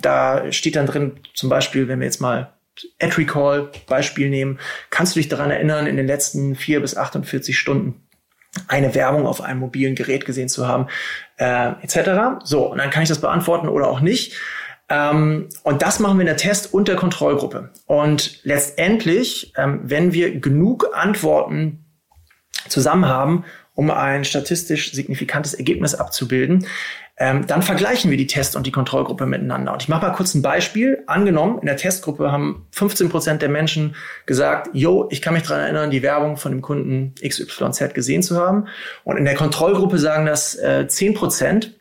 da 0.00 0.50
steht 0.50 0.74
dann 0.74 0.86
drin, 0.86 1.12
zum 1.32 1.48
Beispiel, 1.48 1.86
wenn 1.86 2.00
wir 2.00 2.06
jetzt 2.06 2.20
mal 2.20 2.52
Ad 3.00 3.16
Recall 3.16 3.70
Beispiel 3.86 4.28
nehmen, 4.28 4.58
kannst 4.90 5.14
du 5.14 5.20
dich 5.20 5.28
daran 5.28 5.52
erinnern, 5.52 5.86
in 5.86 5.96
den 5.96 6.08
letzten 6.08 6.56
vier 6.56 6.80
bis 6.80 6.96
48 6.96 7.56
Stunden 7.56 8.02
eine 8.66 8.96
Werbung 8.96 9.26
auf 9.26 9.42
einem 9.42 9.60
mobilen 9.60 9.94
Gerät 9.94 10.26
gesehen 10.26 10.48
zu 10.48 10.66
haben, 10.66 10.88
äh, 11.36 11.72
etc. 11.82 12.42
So, 12.42 12.66
und 12.66 12.78
dann 12.78 12.90
kann 12.90 13.04
ich 13.04 13.08
das 13.08 13.20
beantworten 13.20 13.68
oder 13.68 13.86
auch 13.86 14.00
nicht. 14.00 14.34
Ähm, 14.88 15.48
und 15.62 15.82
das 15.82 15.98
machen 15.98 16.18
wir 16.18 16.22
in 16.22 16.26
der 16.26 16.36
Test- 16.36 16.72
und 16.72 16.88
der 16.88 16.96
Kontrollgruppe. 16.96 17.70
Und 17.86 18.40
letztendlich, 18.44 19.52
ähm, 19.56 19.80
wenn 19.84 20.12
wir 20.12 20.38
genug 20.38 20.88
Antworten 20.94 21.84
zusammen 22.68 23.06
haben, 23.06 23.44
um 23.74 23.90
ein 23.90 24.24
statistisch 24.24 24.92
signifikantes 24.92 25.54
Ergebnis 25.54 25.94
abzubilden, 25.94 26.66
ähm, 27.18 27.46
dann 27.46 27.62
vergleichen 27.62 28.10
wir 28.10 28.18
die 28.18 28.26
Test- 28.26 28.56
und 28.56 28.66
die 28.66 28.72
Kontrollgruppe 28.72 29.24
miteinander. 29.24 29.72
Und 29.72 29.82
ich 29.82 29.88
mache 29.88 30.06
mal 30.06 30.12
kurz 30.12 30.34
ein 30.34 30.42
Beispiel. 30.42 31.02
Angenommen, 31.06 31.58
in 31.60 31.66
der 31.66 31.76
Testgruppe 31.76 32.30
haben 32.30 32.66
15 32.72 33.08
Prozent 33.08 33.42
der 33.42 33.48
Menschen 33.48 33.96
gesagt, 34.26 34.68
yo, 34.74 35.08
ich 35.10 35.22
kann 35.22 35.32
mich 35.32 35.44
daran 35.44 35.62
erinnern, 35.62 35.90
die 35.90 36.02
Werbung 36.02 36.36
von 36.36 36.52
dem 36.52 36.60
Kunden 36.60 37.14
XYZ 37.26 37.94
gesehen 37.94 38.22
zu 38.22 38.38
haben. 38.38 38.66
Und 39.04 39.16
in 39.16 39.24
der 39.24 39.34
Kontrollgruppe 39.34 39.98
sagen 39.98 40.26
das 40.26 40.56
äh, 40.56 40.86
10 40.88 41.14
Prozent 41.14 41.75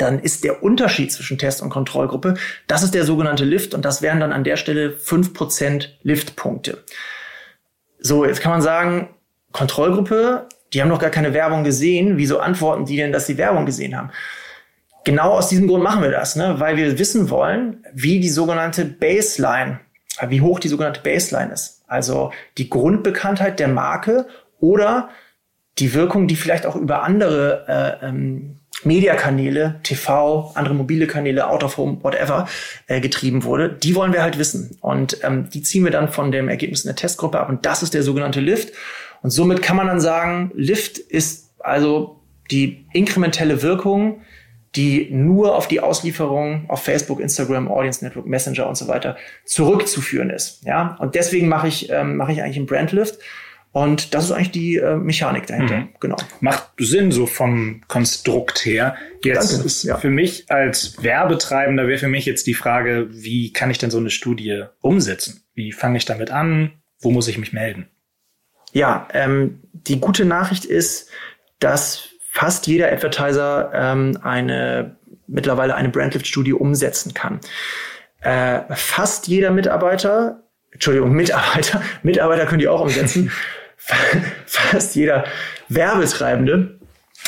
dann 0.00 0.20
ist 0.20 0.44
der 0.44 0.62
Unterschied 0.62 1.12
zwischen 1.12 1.38
Test- 1.38 1.62
und 1.62 1.70
Kontrollgruppe, 1.70 2.34
das 2.66 2.82
ist 2.82 2.94
der 2.94 3.04
sogenannte 3.04 3.44
Lift 3.44 3.74
und 3.74 3.84
das 3.84 4.02
wären 4.02 4.20
dann 4.20 4.32
an 4.32 4.44
der 4.44 4.56
Stelle 4.56 4.92
fünf 4.92 5.34
Prozent 5.34 5.98
Liftpunkte. 6.02 6.84
So, 7.98 8.24
jetzt 8.24 8.40
kann 8.40 8.52
man 8.52 8.62
sagen, 8.62 9.10
Kontrollgruppe, 9.52 10.46
die 10.72 10.80
haben 10.80 10.88
noch 10.88 11.00
gar 11.00 11.10
keine 11.10 11.34
Werbung 11.34 11.64
gesehen, 11.64 12.16
wieso 12.16 12.38
antworten 12.38 12.86
die 12.86 12.96
denn, 12.96 13.12
dass 13.12 13.26
sie 13.26 13.36
Werbung 13.36 13.66
gesehen 13.66 13.96
haben? 13.96 14.10
Genau 15.04 15.32
aus 15.32 15.48
diesem 15.48 15.66
Grund 15.66 15.82
machen 15.82 16.02
wir 16.02 16.10
das, 16.10 16.36
ne? 16.36 16.56
weil 16.58 16.76
wir 16.76 16.98
wissen 16.98 17.30
wollen, 17.30 17.84
wie 17.92 18.20
die 18.20 18.28
sogenannte 18.28 18.84
Baseline, 18.84 19.80
wie 20.28 20.40
hoch 20.40 20.60
die 20.60 20.68
sogenannte 20.68 21.00
Baseline 21.00 21.52
ist. 21.52 21.82
Also 21.86 22.32
die 22.58 22.70
Grundbekanntheit 22.70 23.58
der 23.58 23.68
Marke 23.68 24.26
oder 24.60 25.08
die 25.78 25.94
Wirkung, 25.94 26.28
die 26.28 26.36
vielleicht 26.36 26.66
auch 26.66 26.76
über 26.76 27.02
andere 27.02 27.98
äh, 28.02 28.06
ähm, 28.06 28.59
Mediakanäle, 28.84 29.80
TV, 29.82 30.52
andere 30.54 30.74
mobile 30.74 31.06
Kanäle, 31.06 31.48
Out 31.48 31.64
of 31.64 31.76
Home, 31.76 31.98
whatever, 32.02 32.48
äh, 32.86 33.00
getrieben 33.00 33.44
wurde, 33.44 33.68
die 33.70 33.94
wollen 33.94 34.12
wir 34.12 34.22
halt 34.22 34.38
wissen. 34.38 34.76
Und 34.80 35.18
ähm, 35.22 35.48
die 35.50 35.62
ziehen 35.62 35.84
wir 35.84 35.90
dann 35.90 36.08
von 36.08 36.32
dem 36.32 36.48
Ergebnis 36.48 36.84
in 36.84 36.88
der 36.88 36.96
Testgruppe 36.96 37.38
ab. 37.38 37.48
Und 37.48 37.66
das 37.66 37.82
ist 37.82 37.94
der 37.94 38.02
sogenannte 38.02 38.40
Lift. 38.40 38.72
Und 39.22 39.30
somit 39.30 39.62
kann 39.62 39.76
man 39.76 39.86
dann 39.86 40.00
sagen, 40.00 40.50
Lift 40.54 40.98
ist 40.98 41.50
also 41.58 42.20
die 42.50 42.86
inkrementelle 42.92 43.62
Wirkung, 43.62 44.22
die 44.76 45.08
nur 45.10 45.56
auf 45.56 45.66
die 45.66 45.80
Auslieferung 45.80 46.66
auf 46.68 46.82
Facebook, 46.82 47.20
Instagram, 47.20 47.68
Audience 47.68 48.04
Network, 48.04 48.26
Messenger 48.26 48.68
und 48.68 48.76
so 48.76 48.86
weiter 48.88 49.16
zurückzuführen 49.44 50.30
ist. 50.30 50.64
Ja, 50.64 50.96
und 51.00 51.14
deswegen 51.16 51.48
mache 51.48 51.68
ich 51.68 51.90
ähm, 51.90 52.16
mache 52.16 52.32
ich 52.32 52.42
eigentlich 52.42 52.56
einen 52.56 52.66
Brandlift. 52.66 53.18
Und 53.72 54.14
das 54.14 54.24
ist 54.24 54.32
eigentlich 54.32 54.50
die 54.50 54.76
äh, 54.76 54.96
Mechanik 54.96 55.46
dahinter. 55.46 55.76
Mhm. 55.76 55.88
Genau. 56.00 56.16
Macht 56.40 56.70
Sinn 56.78 57.12
so 57.12 57.26
vom 57.26 57.82
Konstrukt 57.86 58.64
her. 58.64 58.96
Jetzt 59.22 59.52
Danke, 59.52 59.66
ist 59.66 59.84
ja. 59.84 59.96
für 59.96 60.10
mich 60.10 60.50
als 60.50 61.02
Werbetreibender 61.02 61.86
wäre 61.86 61.98
für 61.98 62.08
mich 62.08 62.26
jetzt 62.26 62.46
die 62.48 62.54
Frage, 62.54 63.08
wie 63.10 63.52
kann 63.52 63.70
ich 63.70 63.78
denn 63.78 63.90
so 63.90 63.98
eine 63.98 64.10
Studie 64.10 64.64
umsetzen? 64.80 65.44
Wie 65.54 65.70
fange 65.72 65.98
ich 65.98 66.04
damit 66.04 66.30
an? 66.32 66.72
Wo 66.98 67.10
muss 67.12 67.28
ich 67.28 67.38
mich 67.38 67.52
melden? 67.52 67.88
Ja, 68.72 69.06
ähm, 69.14 69.60
die 69.72 70.00
gute 70.00 70.24
Nachricht 70.24 70.64
ist, 70.64 71.08
dass 71.60 72.08
fast 72.32 72.66
jeder 72.66 72.90
Advertiser 72.92 73.70
ähm, 73.74 74.18
eine 74.22 74.96
mittlerweile 75.26 75.76
eine 75.76 75.90
Brandlift-Studie 75.90 76.52
umsetzen 76.52 77.14
kann. 77.14 77.40
äh, 78.22 78.60
fast 78.74 79.28
jeder 79.28 79.50
Mitarbeiter, 79.50 80.42
Entschuldigung, 80.72 81.12
Mitarbeiter, 81.12 81.82
Mitarbeiter 82.02 82.46
können 82.46 82.58
die 82.58 82.68
auch 82.68 82.80
umsetzen, 82.80 83.30
fast 84.46 84.94
jeder 84.94 85.24
Werbetreibende 85.68 86.80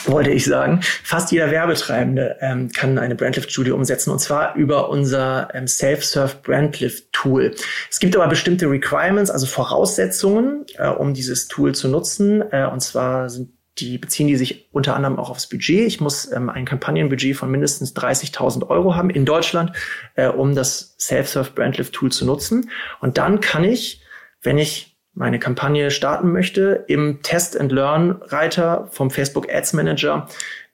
wollte 0.06 0.30
ich 0.30 0.44
sagen. 0.44 0.80
Fast 1.04 1.32
jeder 1.32 1.50
Werbetreibende 1.50 2.37
ähm, 2.40 2.71
kann 2.71 2.99
eine 2.99 3.14
Brandlift-Studie 3.14 3.71
umsetzen 3.71 4.11
und 4.11 4.18
zwar 4.18 4.54
über 4.56 4.88
unser 4.88 5.49
ähm, 5.54 5.68
Self-Serve 5.68 6.37
Brandlift-Tool. 6.42 7.54
Es 7.90 8.00
gibt 8.00 8.16
aber 8.16 8.26
bestimmte 8.28 8.68
Requirements, 8.68 9.30
also 9.30 9.47
Voraussetzungen, 9.47 10.66
äh, 10.76 10.88
um 10.88 11.14
dieses 11.14 11.49
Tool 11.49 11.75
zu 11.75 11.88
nutzen. 11.88 12.42
Äh, 12.52 12.66
und 12.66 12.80
zwar 12.80 13.30
sind 13.30 13.50
die 13.78 13.97
beziehen 13.97 14.26
die 14.26 14.37
sich 14.37 14.68
unter 14.73 14.94
anderem 14.97 15.18
auch 15.18 15.30
aufs 15.30 15.49
Budget. 15.49 15.87
Ich 15.87 16.00
muss 16.00 16.30
ähm, 16.30 16.50
ein 16.50 16.66
Kampagnenbudget 16.66 17.37
von 17.37 17.50
mindestens 17.50 17.97
30.000 17.97 18.68
Euro 18.68 18.94
haben 18.97 19.09
in 19.09 19.25
Deutschland, 19.25 19.73
äh, 20.14 20.28
um 20.28 20.54
das 20.54 20.94
Self-Serve 20.99 21.52
Brandlift 21.52 21.94
Tool 21.94 22.12
zu 22.12 22.26
nutzen. 22.26 22.71
Und 23.00 23.16
dann 23.16 23.40
kann 23.40 23.64
ich, 23.64 24.02
wenn 24.42 24.59
ich 24.59 24.91
meine 25.14 25.38
Kampagne 25.38 25.90
starten 25.90 26.33
möchte, 26.33 26.85
im 26.88 27.23
Test 27.23 27.59
and 27.59 27.73
Learn 27.73 28.23
Reiter 28.23 28.88
vom 28.90 29.11
Facebook 29.11 29.52
Ads 29.52 29.75
Manager, 29.75 30.28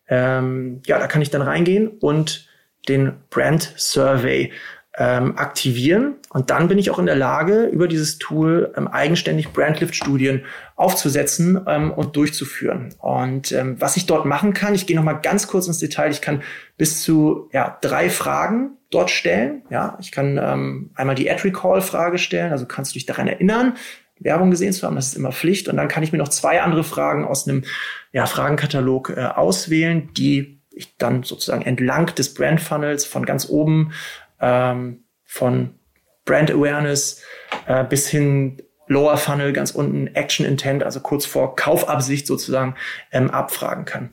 ähm, 0.09 0.81
ja, 0.87 0.99
da 0.99 1.07
kann 1.07 1.23
ich 1.23 1.31
dann 1.31 1.43
reingehen 1.43 1.89
und 1.89 2.49
den 2.89 3.13
Brand 3.31 3.75
Survey 3.77 4.53
ähm, 4.97 5.39
aktivieren. 5.39 6.17
Und 6.31 6.51
dann 6.51 6.67
bin 6.67 6.79
ich 6.79 6.91
auch 6.91 6.99
in 6.99 7.07
der 7.07 7.15
Lage, 7.15 7.67
über 7.67 7.87
dieses 7.87 8.19
Tool 8.19 8.73
ähm, 8.77 8.89
eigenständig 8.89 9.53
Brandlift-Studien 9.53 10.45
aufzusetzen 10.75 11.61
ähm, 11.67 11.93
und 11.93 12.17
durchzuführen. 12.17 12.95
Und 12.99 13.53
ähm, 13.53 13.81
was 13.81 13.97
ich 13.97 14.07
dort 14.07 14.25
machen 14.25 14.55
kann, 14.55 14.75
ich 14.75 14.87
gehe 14.87 14.97
noch 14.97 15.05
mal 15.05 15.15
ganz 15.15 15.47
kurz 15.47 15.69
ins 15.69 15.79
Detail. 15.79 16.11
Ich 16.11 16.21
kann 16.21 16.43
bis 16.77 17.03
zu 17.03 17.49
ja, 17.53 17.79
drei 17.81 18.11
Fragen 18.11 18.73
dort 18.91 19.11
stellen. 19.11 19.63
Ja, 19.71 19.97
ich 20.01 20.11
kann 20.11 20.39
ähm, 20.43 20.91
einmal 20.97 21.15
die 21.15 21.31
Ad 21.31 21.43
Recall 21.45 21.81
Frage 21.81 22.19
stellen. 22.19 22.51
Also 22.51 22.67
kannst 22.67 22.93
du 22.93 22.95
dich 22.95 23.07
daran 23.07 23.29
erinnern, 23.29 23.75
Werbung 24.21 24.51
gesehen 24.51 24.73
zu 24.73 24.87
haben. 24.87 24.97
Das 24.97 25.09
ist 25.09 25.17
immer 25.17 25.33
Pflicht. 25.33 25.69
Und 25.69 25.77
dann 25.77 25.89
kann 25.89 26.03
ich 26.03 26.13
mir 26.13 26.19
noch 26.19 26.29
zwei 26.29 26.61
andere 26.63 26.85
Fragen 26.85 27.25
aus 27.25 27.49
einem 27.49 27.65
ja, 28.13 28.27
Fragenkatalog 28.27 29.11
äh, 29.17 29.25
auswählen, 29.25 30.11
die 30.15 30.61
ich 30.71 30.97
dann 30.97 31.23
sozusagen 31.23 31.63
entlang 31.63 32.15
des 32.15 32.35
Brand 32.35 32.61
Funnels 32.61 33.05
von 33.05 33.27
ganz 33.27 33.49
oben 33.49 33.93
ähm, 34.41 35.05
von 35.25 35.75
Brand 36.25 36.51
Awareness 36.51 37.23
äh, 37.67 37.85
bis 37.85 38.09
hin 38.09 38.63
Lower 38.87 39.19
Funnel 39.19 39.53
ganz 39.53 39.73
unten 39.73 40.07
Action 40.09 40.47
Intent, 40.47 40.83
also 40.83 41.01
kurz 41.01 41.27
vor 41.27 41.57
Kaufabsicht 41.57 42.27
sozusagen 42.27 42.75
ähm, 43.13 43.31
abfragen 43.31 43.85
kann. 43.85 44.11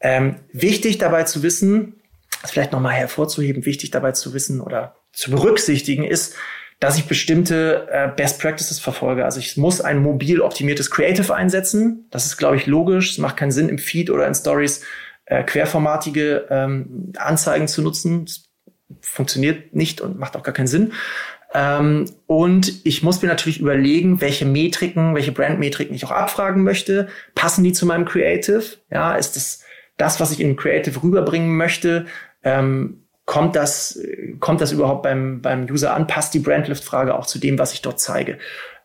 Ähm, 0.00 0.36
wichtig 0.52 0.98
dabei 0.98 1.24
zu 1.24 1.42
wissen, 1.42 2.00
vielleicht 2.44 2.72
nochmal 2.72 2.94
hervorzuheben, 2.94 3.66
wichtig 3.66 3.90
dabei 3.90 4.12
zu 4.12 4.32
wissen 4.32 4.60
oder 4.60 4.96
zu 5.12 5.30
berücksichtigen 5.30 6.04
ist, 6.04 6.36
dass 6.80 6.96
ich 6.96 7.06
bestimmte 7.06 7.88
äh, 7.90 8.08
Best 8.08 8.40
Practices 8.40 8.78
verfolge. 8.78 9.24
Also 9.24 9.40
ich 9.40 9.56
muss 9.56 9.80
ein 9.80 10.00
mobil 10.02 10.40
optimiertes 10.40 10.90
Creative 10.90 11.34
einsetzen. 11.34 12.06
Das 12.10 12.26
ist, 12.26 12.36
glaube 12.36 12.56
ich, 12.56 12.66
logisch. 12.66 13.12
Es 13.12 13.18
macht 13.18 13.36
keinen 13.36 13.50
Sinn, 13.50 13.68
im 13.68 13.78
Feed 13.78 14.10
oder 14.10 14.26
in 14.26 14.34
Stories 14.34 14.84
äh, 15.24 15.42
querformatige 15.42 16.46
ähm, 16.50 17.12
Anzeigen 17.16 17.66
zu 17.66 17.82
nutzen. 17.82 18.26
Das 18.26 18.44
funktioniert 19.00 19.74
nicht 19.74 20.00
und 20.00 20.18
macht 20.18 20.36
auch 20.36 20.42
gar 20.42 20.54
keinen 20.54 20.68
Sinn. 20.68 20.92
Ähm, 21.52 22.04
und 22.26 22.86
ich 22.86 23.02
muss 23.02 23.22
mir 23.22 23.28
natürlich 23.28 23.58
überlegen, 23.58 24.20
welche 24.20 24.44
Metriken, 24.44 25.14
welche 25.14 25.32
Brandmetriken 25.32 25.96
ich 25.96 26.04
auch 26.04 26.10
abfragen 26.10 26.62
möchte. 26.62 27.08
Passen 27.34 27.64
die 27.64 27.72
zu 27.72 27.86
meinem 27.86 28.04
Creative? 28.04 28.62
Ja, 28.90 29.14
ist 29.14 29.34
das 29.34 29.64
das, 29.96 30.20
was 30.20 30.30
ich 30.30 30.40
in 30.40 30.56
Creative 30.56 31.02
rüberbringen 31.02 31.56
möchte? 31.56 32.06
Ähm, 32.44 33.07
kommt 33.28 33.56
das, 33.56 34.00
kommt 34.40 34.62
das 34.62 34.72
überhaupt 34.72 35.02
beim, 35.02 35.42
beim 35.42 35.66
User 35.70 35.94
an? 35.94 36.06
Passt 36.06 36.32
die 36.32 36.38
Brandlift-Frage 36.38 37.14
auch 37.14 37.26
zu 37.26 37.38
dem, 37.38 37.58
was 37.58 37.74
ich 37.74 37.82
dort 37.82 38.00
zeige? 38.00 38.38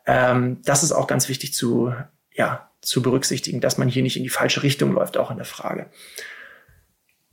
Ähm, 0.05 0.59
das 0.65 0.83
ist 0.83 0.91
auch 0.91 1.07
ganz 1.07 1.29
wichtig 1.29 1.53
zu, 1.53 1.93
ja, 2.35 2.69
zu 2.81 3.01
berücksichtigen, 3.01 3.61
dass 3.61 3.77
man 3.77 3.87
hier 3.87 4.03
nicht 4.03 4.17
in 4.17 4.23
die 4.23 4.29
falsche 4.29 4.61
Richtung 4.61 4.91
läuft, 4.91 5.15
auch 5.15 5.31
in 5.31 5.37
der 5.37 5.45
Frage. 5.45 5.89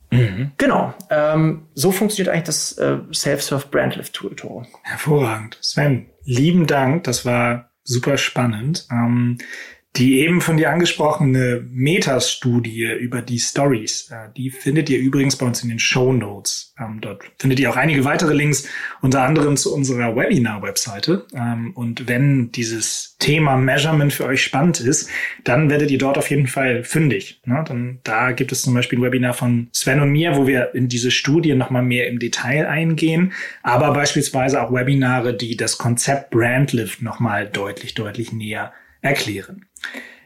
Mhm. 0.09 0.53
Genau. 0.55 0.93
Ähm, 1.09 1.67
so 1.73 1.91
funktioniert 1.91 2.33
eigentlich 2.33 2.45
das 2.45 2.77
äh, 2.77 2.99
Self-Serve 3.13 3.67
Brandlift 3.67 4.13
Tool, 4.13 4.33
Toro. 4.33 4.65
Hervorragend. 4.83 5.57
Sven, 5.59 6.09
lieben 6.23 6.65
Dank. 6.65 7.03
Das 7.03 7.25
war 7.25 7.71
super 7.83 8.17
spannend. 8.17 8.87
Ähm, 8.89 9.37
die 9.97 10.19
eben 10.19 10.39
von 10.39 10.55
dir 10.55 10.71
angesprochene 10.71 11.65
Metastudie 11.69 12.85
über 12.99 13.21
die 13.21 13.39
Stories, 13.39 14.09
äh, 14.09 14.29
die 14.37 14.49
findet 14.49 14.89
ihr 14.89 14.99
übrigens 14.99 15.35
bei 15.35 15.45
uns 15.45 15.63
in 15.63 15.69
den 15.69 15.79
Show 15.79 16.13
Notes. 16.13 16.73
Ähm, 16.79 16.99
dort 17.01 17.23
findet 17.37 17.59
ihr 17.59 17.69
auch 17.69 17.75
einige 17.75 18.05
weitere 18.05 18.33
Links, 18.33 18.67
unter 19.01 19.23
anderem 19.23 19.57
zu 19.57 19.73
unserer 19.73 20.15
Webinar-Webseite. 20.15 21.25
Ähm, 21.33 21.71
und 21.75 22.07
wenn 22.07 22.53
dieses 22.53 23.17
Thema 23.19 23.57
Measurement 23.57 24.13
für 24.13 24.25
euch 24.25 24.43
spannend 24.43 24.79
ist, 24.79 25.09
dann 25.43 25.69
werdet 25.69 25.91
ihr 25.91 25.97
dort 25.97 26.17
auf 26.17 26.29
jeden 26.29 26.47
Fall 26.47 26.85
fündig. 26.85 27.41
Ne? 27.45 27.99
Da 28.03 28.31
gibt 28.31 28.53
es 28.53 28.61
zum 28.61 28.73
Beispiel 28.73 28.99
ein 28.99 29.03
Webinar 29.03 29.33
von 29.33 29.67
Sven 29.73 29.99
und 29.99 30.11
mir, 30.11 30.37
wo 30.37 30.47
wir 30.47 30.73
in 30.73 30.87
diese 30.87 31.11
Studie 31.11 31.53
nochmal 31.53 31.83
mehr 31.83 32.07
im 32.07 32.17
Detail 32.17 32.65
eingehen, 32.67 33.33
aber 33.61 33.91
beispielsweise 33.91 34.61
auch 34.61 34.71
Webinare, 34.71 35.35
die 35.35 35.57
das 35.57 35.77
Konzept 35.77 36.31
Brandlift 36.31 37.01
nochmal 37.01 37.47
deutlich, 37.47 37.93
deutlich 37.93 38.31
näher 38.31 38.71
erklären. 39.01 39.65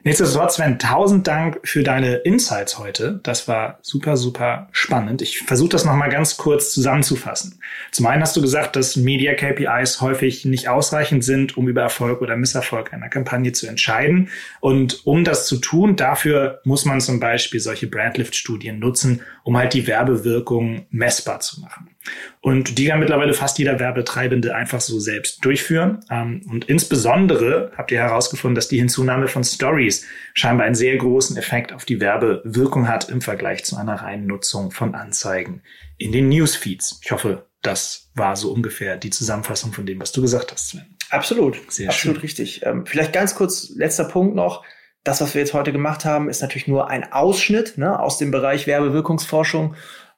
Nichtsdestotrotz, 0.06 0.58
Sven, 0.58 0.78
tausend 0.78 1.26
Dank 1.26 1.62
für 1.64 1.82
deine 1.82 2.18
Insights 2.18 2.78
heute. 2.78 3.20
Das 3.24 3.48
war 3.48 3.80
super, 3.82 4.18
super 4.18 4.68
spannend. 4.72 5.24
Ich 5.24 5.40
versuche 5.40 5.70
das 5.70 5.84
nochmal 5.84 6.10
ganz 6.10 6.38
kurz 6.38 6.72
zusammenzufassen. 6.72 7.60
Zum 7.92 8.06
einen 8.06 8.22
hast 8.22 8.38
du 8.38 8.42
gesagt, 8.42 8.76
dass 8.76 8.98
Media 8.98 9.34
KPIs 9.34 10.02
häufig 10.02 10.46
nicht 10.46 10.70
ausreichend 10.70 11.24
sind, 11.24 11.58
um 11.58 11.68
über 11.68 11.82
Erfolg 11.82 12.22
oder 12.22 12.38
Misserfolg 12.38 12.94
einer 12.94 13.10
Kampagne 13.10 13.52
zu 13.52 13.66
entscheiden. 13.66 14.30
Und 14.60 15.08
um 15.08 15.24
das 15.24 15.48
zu 15.48 15.58
tun, 15.58 15.96
dafür 15.96 16.62
muss 16.66 16.86
man 16.86 17.02
zum 17.02 17.20
Beispiel 17.20 17.60
solche 17.60 17.88
Brandlift-Studien 17.88 18.78
nutzen, 18.78 19.24
um 19.44 19.58
halt 19.58 19.74
die 19.74 19.88
Werbewirkung 19.88 20.86
messbar 20.92 21.40
zu 21.40 21.62
machen. 21.62 21.95
Und 22.42 22.78
die 22.78 22.88
kann 22.88 23.00
mittlerweile 23.00 23.34
fast 23.34 23.58
jeder 23.58 23.80
Werbetreibende 23.80 24.56
einfach 24.56 24.82
so 24.82 25.00
selbst 25.00 25.44
durchführen. 25.44 26.00
Ähm, 26.10 26.42
und 26.50 26.66
insbesondere 26.66 27.72
habt 27.78 27.92
ihr 27.92 28.00
herausgefunden, 28.00 28.56
dass 28.56 28.68
die 28.68 28.78
Hinzunahme 28.78 29.28
von 29.28 29.44
Stories 29.44 30.06
scheinbar 30.34 30.66
einen 30.66 30.76
sehr 30.76 30.96
großen 30.98 31.38
Effekt 31.38 31.74
auf 31.74 31.86
die 31.86 32.00
Werbewirkung 32.00 32.88
hat 32.88 33.10
im 33.10 33.22
Vergleich 33.22 33.66
zu 33.66 33.76
einer 33.78 33.96
reinen 33.96 34.28
Nutzung 34.28 34.72
von 34.72 34.96
Anzeigen 34.96 35.62
in 35.98 36.12
den 36.12 36.30
Newsfeeds. 36.30 37.00
Ich 37.04 37.12
hoffe, 37.12 37.48
das 37.62 38.12
war 38.14 38.36
so 38.36 38.52
ungefähr 38.52 38.98
die 38.98 39.10
Zusammenfassung 39.10 39.74
von 39.74 39.86
dem, 39.86 40.00
was 40.00 40.12
du 40.12 40.22
gesagt 40.22 40.52
hast, 40.52 40.70
Sven. 40.70 40.96
Absolut. 41.10 41.60
Sehr 41.72 41.90
Absolut 41.90 42.18
schön. 42.18 42.22
richtig. 42.22 42.62
Ähm, 42.64 42.86
vielleicht 42.86 43.14
ganz 43.14 43.36
kurz, 43.36 43.70
letzter 43.76 44.06
Punkt 44.06 44.36
noch. 44.36 44.64
Das, 45.04 45.22
was 45.22 45.36
wir 45.36 45.42
jetzt 45.42 45.54
heute 45.54 45.72
gemacht 45.72 46.04
haben, 46.04 46.30
ist 46.30 46.42
natürlich 46.42 46.68
nur 46.68 46.90
ein 46.90 47.12
Ausschnitt 47.12 47.78
ne, 47.78 48.00
aus 48.00 48.18
dem 48.18 48.32
Bereich 48.32 48.66
Werbewirkungsforschung. 48.66 49.76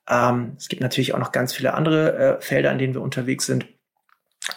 Ähm, 0.09 0.53
es 0.57 0.67
gibt 0.69 0.81
natürlich 0.81 1.13
auch 1.13 1.19
noch 1.19 1.31
ganz 1.31 1.53
viele 1.53 1.73
andere 1.73 2.37
äh, 2.37 2.41
Felder, 2.41 2.71
in 2.71 2.77
denen 2.77 2.93
wir 2.93 3.01
unterwegs 3.01 3.45
sind. 3.45 3.65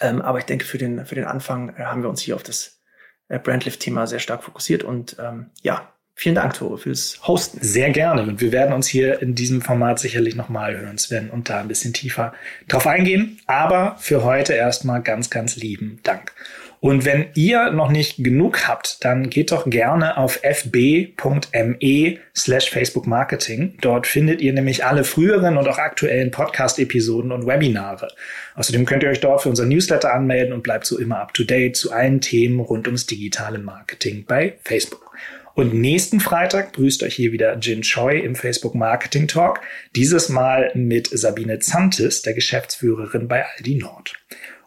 Ähm, 0.00 0.22
aber 0.22 0.38
ich 0.38 0.44
denke, 0.44 0.64
für 0.64 0.78
den, 0.78 1.04
für 1.06 1.14
den 1.14 1.24
Anfang 1.24 1.74
äh, 1.76 1.82
haben 1.82 2.02
wir 2.02 2.10
uns 2.10 2.20
hier 2.20 2.36
auf 2.36 2.42
das 2.42 2.80
äh, 3.28 3.38
Brandlift-Thema 3.38 4.06
sehr 4.06 4.20
stark 4.20 4.44
fokussiert. 4.44 4.84
Und 4.84 5.16
ähm, 5.18 5.50
ja, 5.62 5.92
vielen 6.14 6.36
Dank, 6.36 6.54
Tore, 6.54 6.78
fürs 6.78 7.26
Hosten. 7.26 7.58
Sehr 7.62 7.90
gerne. 7.90 8.22
Und 8.22 8.40
wir 8.40 8.52
werden 8.52 8.72
uns 8.72 8.86
hier 8.86 9.20
in 9.20 9.34
diesem 9.34 9.62
Format 9.62 9.98
sicherlich 9.98 10.36
nochmal 10.36 10.78
hören, 10.78 10.98
Sven, 10.98 11.30
und 11.30 11.48
da 11.48 11.60
ein 11.60 11.68
bisschen 11.68 11.92
tiefer 11.92 12.32
drauf 12.68 12.86
eingehen. 12.86 13.40
Aber 13.46 13.96
für 13.98 14.22
heute 14.22 14.52
erstmal 14.52 15.02
ganz, 15.02 15.30
ganz 15.30 15.56
lieben 15.56 16.00
Dank. 16.02 16.32
Und 16.80 17.04
wenn 17.04 17.26
ihr 17.34 17.70
noch 17.72 17.90
nicht 17.90 18.24
genug 18.24 18.66
habt, 18.66 19.04
dann 19.04 19.28
geht 19.28 19.52
doch 19.52 19.68
gerne 19.68 20.16
auf 20.16 20.40
fb.me 20.42 22.18
slash 22.34 22.70
Facebook 22.70 23.06
Marketing. 23.06 23.74
Dort 23.82 24.06
findet 24.06 24.40
ihr 24.40 24.54
nämlich 24.54 24.84
alle 24.86 25.04
früheren 25.04 25.58
und 25.58 25.68
auch 25.68 25.76
aktuellen 25.76 26.30
Podcast-Episoden 26.30 27.32
und 27.32 27.46
Webinare. 27.46 28.08
Außerdem 28.54 28.86
könnt 28.86 29.02
ihr 29.02 29.10
euch 29.10 29.20
dort 29.20 29.42
für 29.42 29.50
unser 29.50 29.66
Newsletter 29.66 30.14
anmelden 30.14 30.54
und 30.54 30.62
bleibt 30.62 30.86
so 30.86 30.98
immer 30.98 31.20
up 31.20 31.34
to 31.34 31.44
date 31.44 31.76
zu 31.76 31.92
allen 31.92 32.22
Themen 32.22 32.60
rund 32.60 32.86
ums 32.86 33.04
digitale 33.04 33.58
Marketing 33.58 34.24
bei 34.26 34.54
Facebook. 34.64 35.10
Und 35.54 35.74
nächsten 35.74 36.20
Freitag 36.20 36.72
grüßt 36.72 37.02
euch 37.02 37.14
hier 37.14 37.32
wieder 37.32 37.58
Jin 37.58 37.82
Choi 37.82 38.20
im 38.20 38.34
Facebook 38.34 38.74
Marketing 38.74 39.28
Talk. 39.28 39.60
Dieses 39.94 40.30
Mal 40.30 40.70
mit 40.74 41.10
Sabine 41.12 41.58
Zantis, 41.58 42.22
der 42.22 42.32
Geschäftsführerin 42.32 43.28
bei 43.28 43.44
Aldi 43.44 43.74
Nord. 43.74 44.14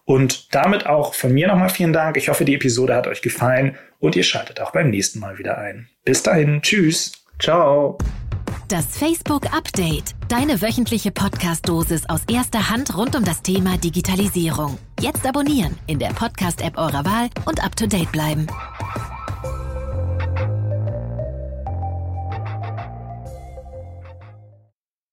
Und 0.06 0.54
damit 0.54 0.86
auch 0.86 1.14
von 1.14 1.34
mir 1.34 1.48
nochmal 1.48 1.70
vielen 1.70 1.94
Dank. 1.94 2.18
Ich 2.18 2.30
hoffe, 2.30 2.46
die 2.46 2.56
Episode 2.56 2.96
hat 2.96 3.08
euch 3.08 3.22
gefallen 3.22 3.78
und 4.00 4.16
ihr 4.16 4.24
schaltet 4.24 4.60
auch 4.60 4.72
beim 4.72 4.90
nächsten 4.90 5.20
Mal 5.20 5.38
wieder 5.38 5.58
ein. 5.58 5.88
Bis 6.04 6.24
dahin, 6.24 6.62
tschüss. 6.62 7.14
Ciao. 7.40 7.98
Das 8.68 8.98
Facebook 8.98 9.46
Update. 9.54 10.16
Deine 10.30 10.62
wöchentliche 10.62 11.12
Podcast-Dosis 11.12 12.10
aus 12.10 12.22
erster 12.32 12.70
Hand 12.70 12.98
rund 12.98 13.16
um 13.16 13.24
das 13.24 13.42
Thema 13.42 13.78
Digitalisierung. 13.78 14.78
Jetzt 15.00 15.26
abonnieren 15.26 15.78
in 15.88 16.00
der 16.00 16.10
Podcast-App 16.10 16.78
eurer 16.78 17.06
Wahl 17.06 17.30
und 17.46 17.64
up 17.64 17.76
to 17.76 17.88
date 17.88 18.12
bleiben. 18.12 18.48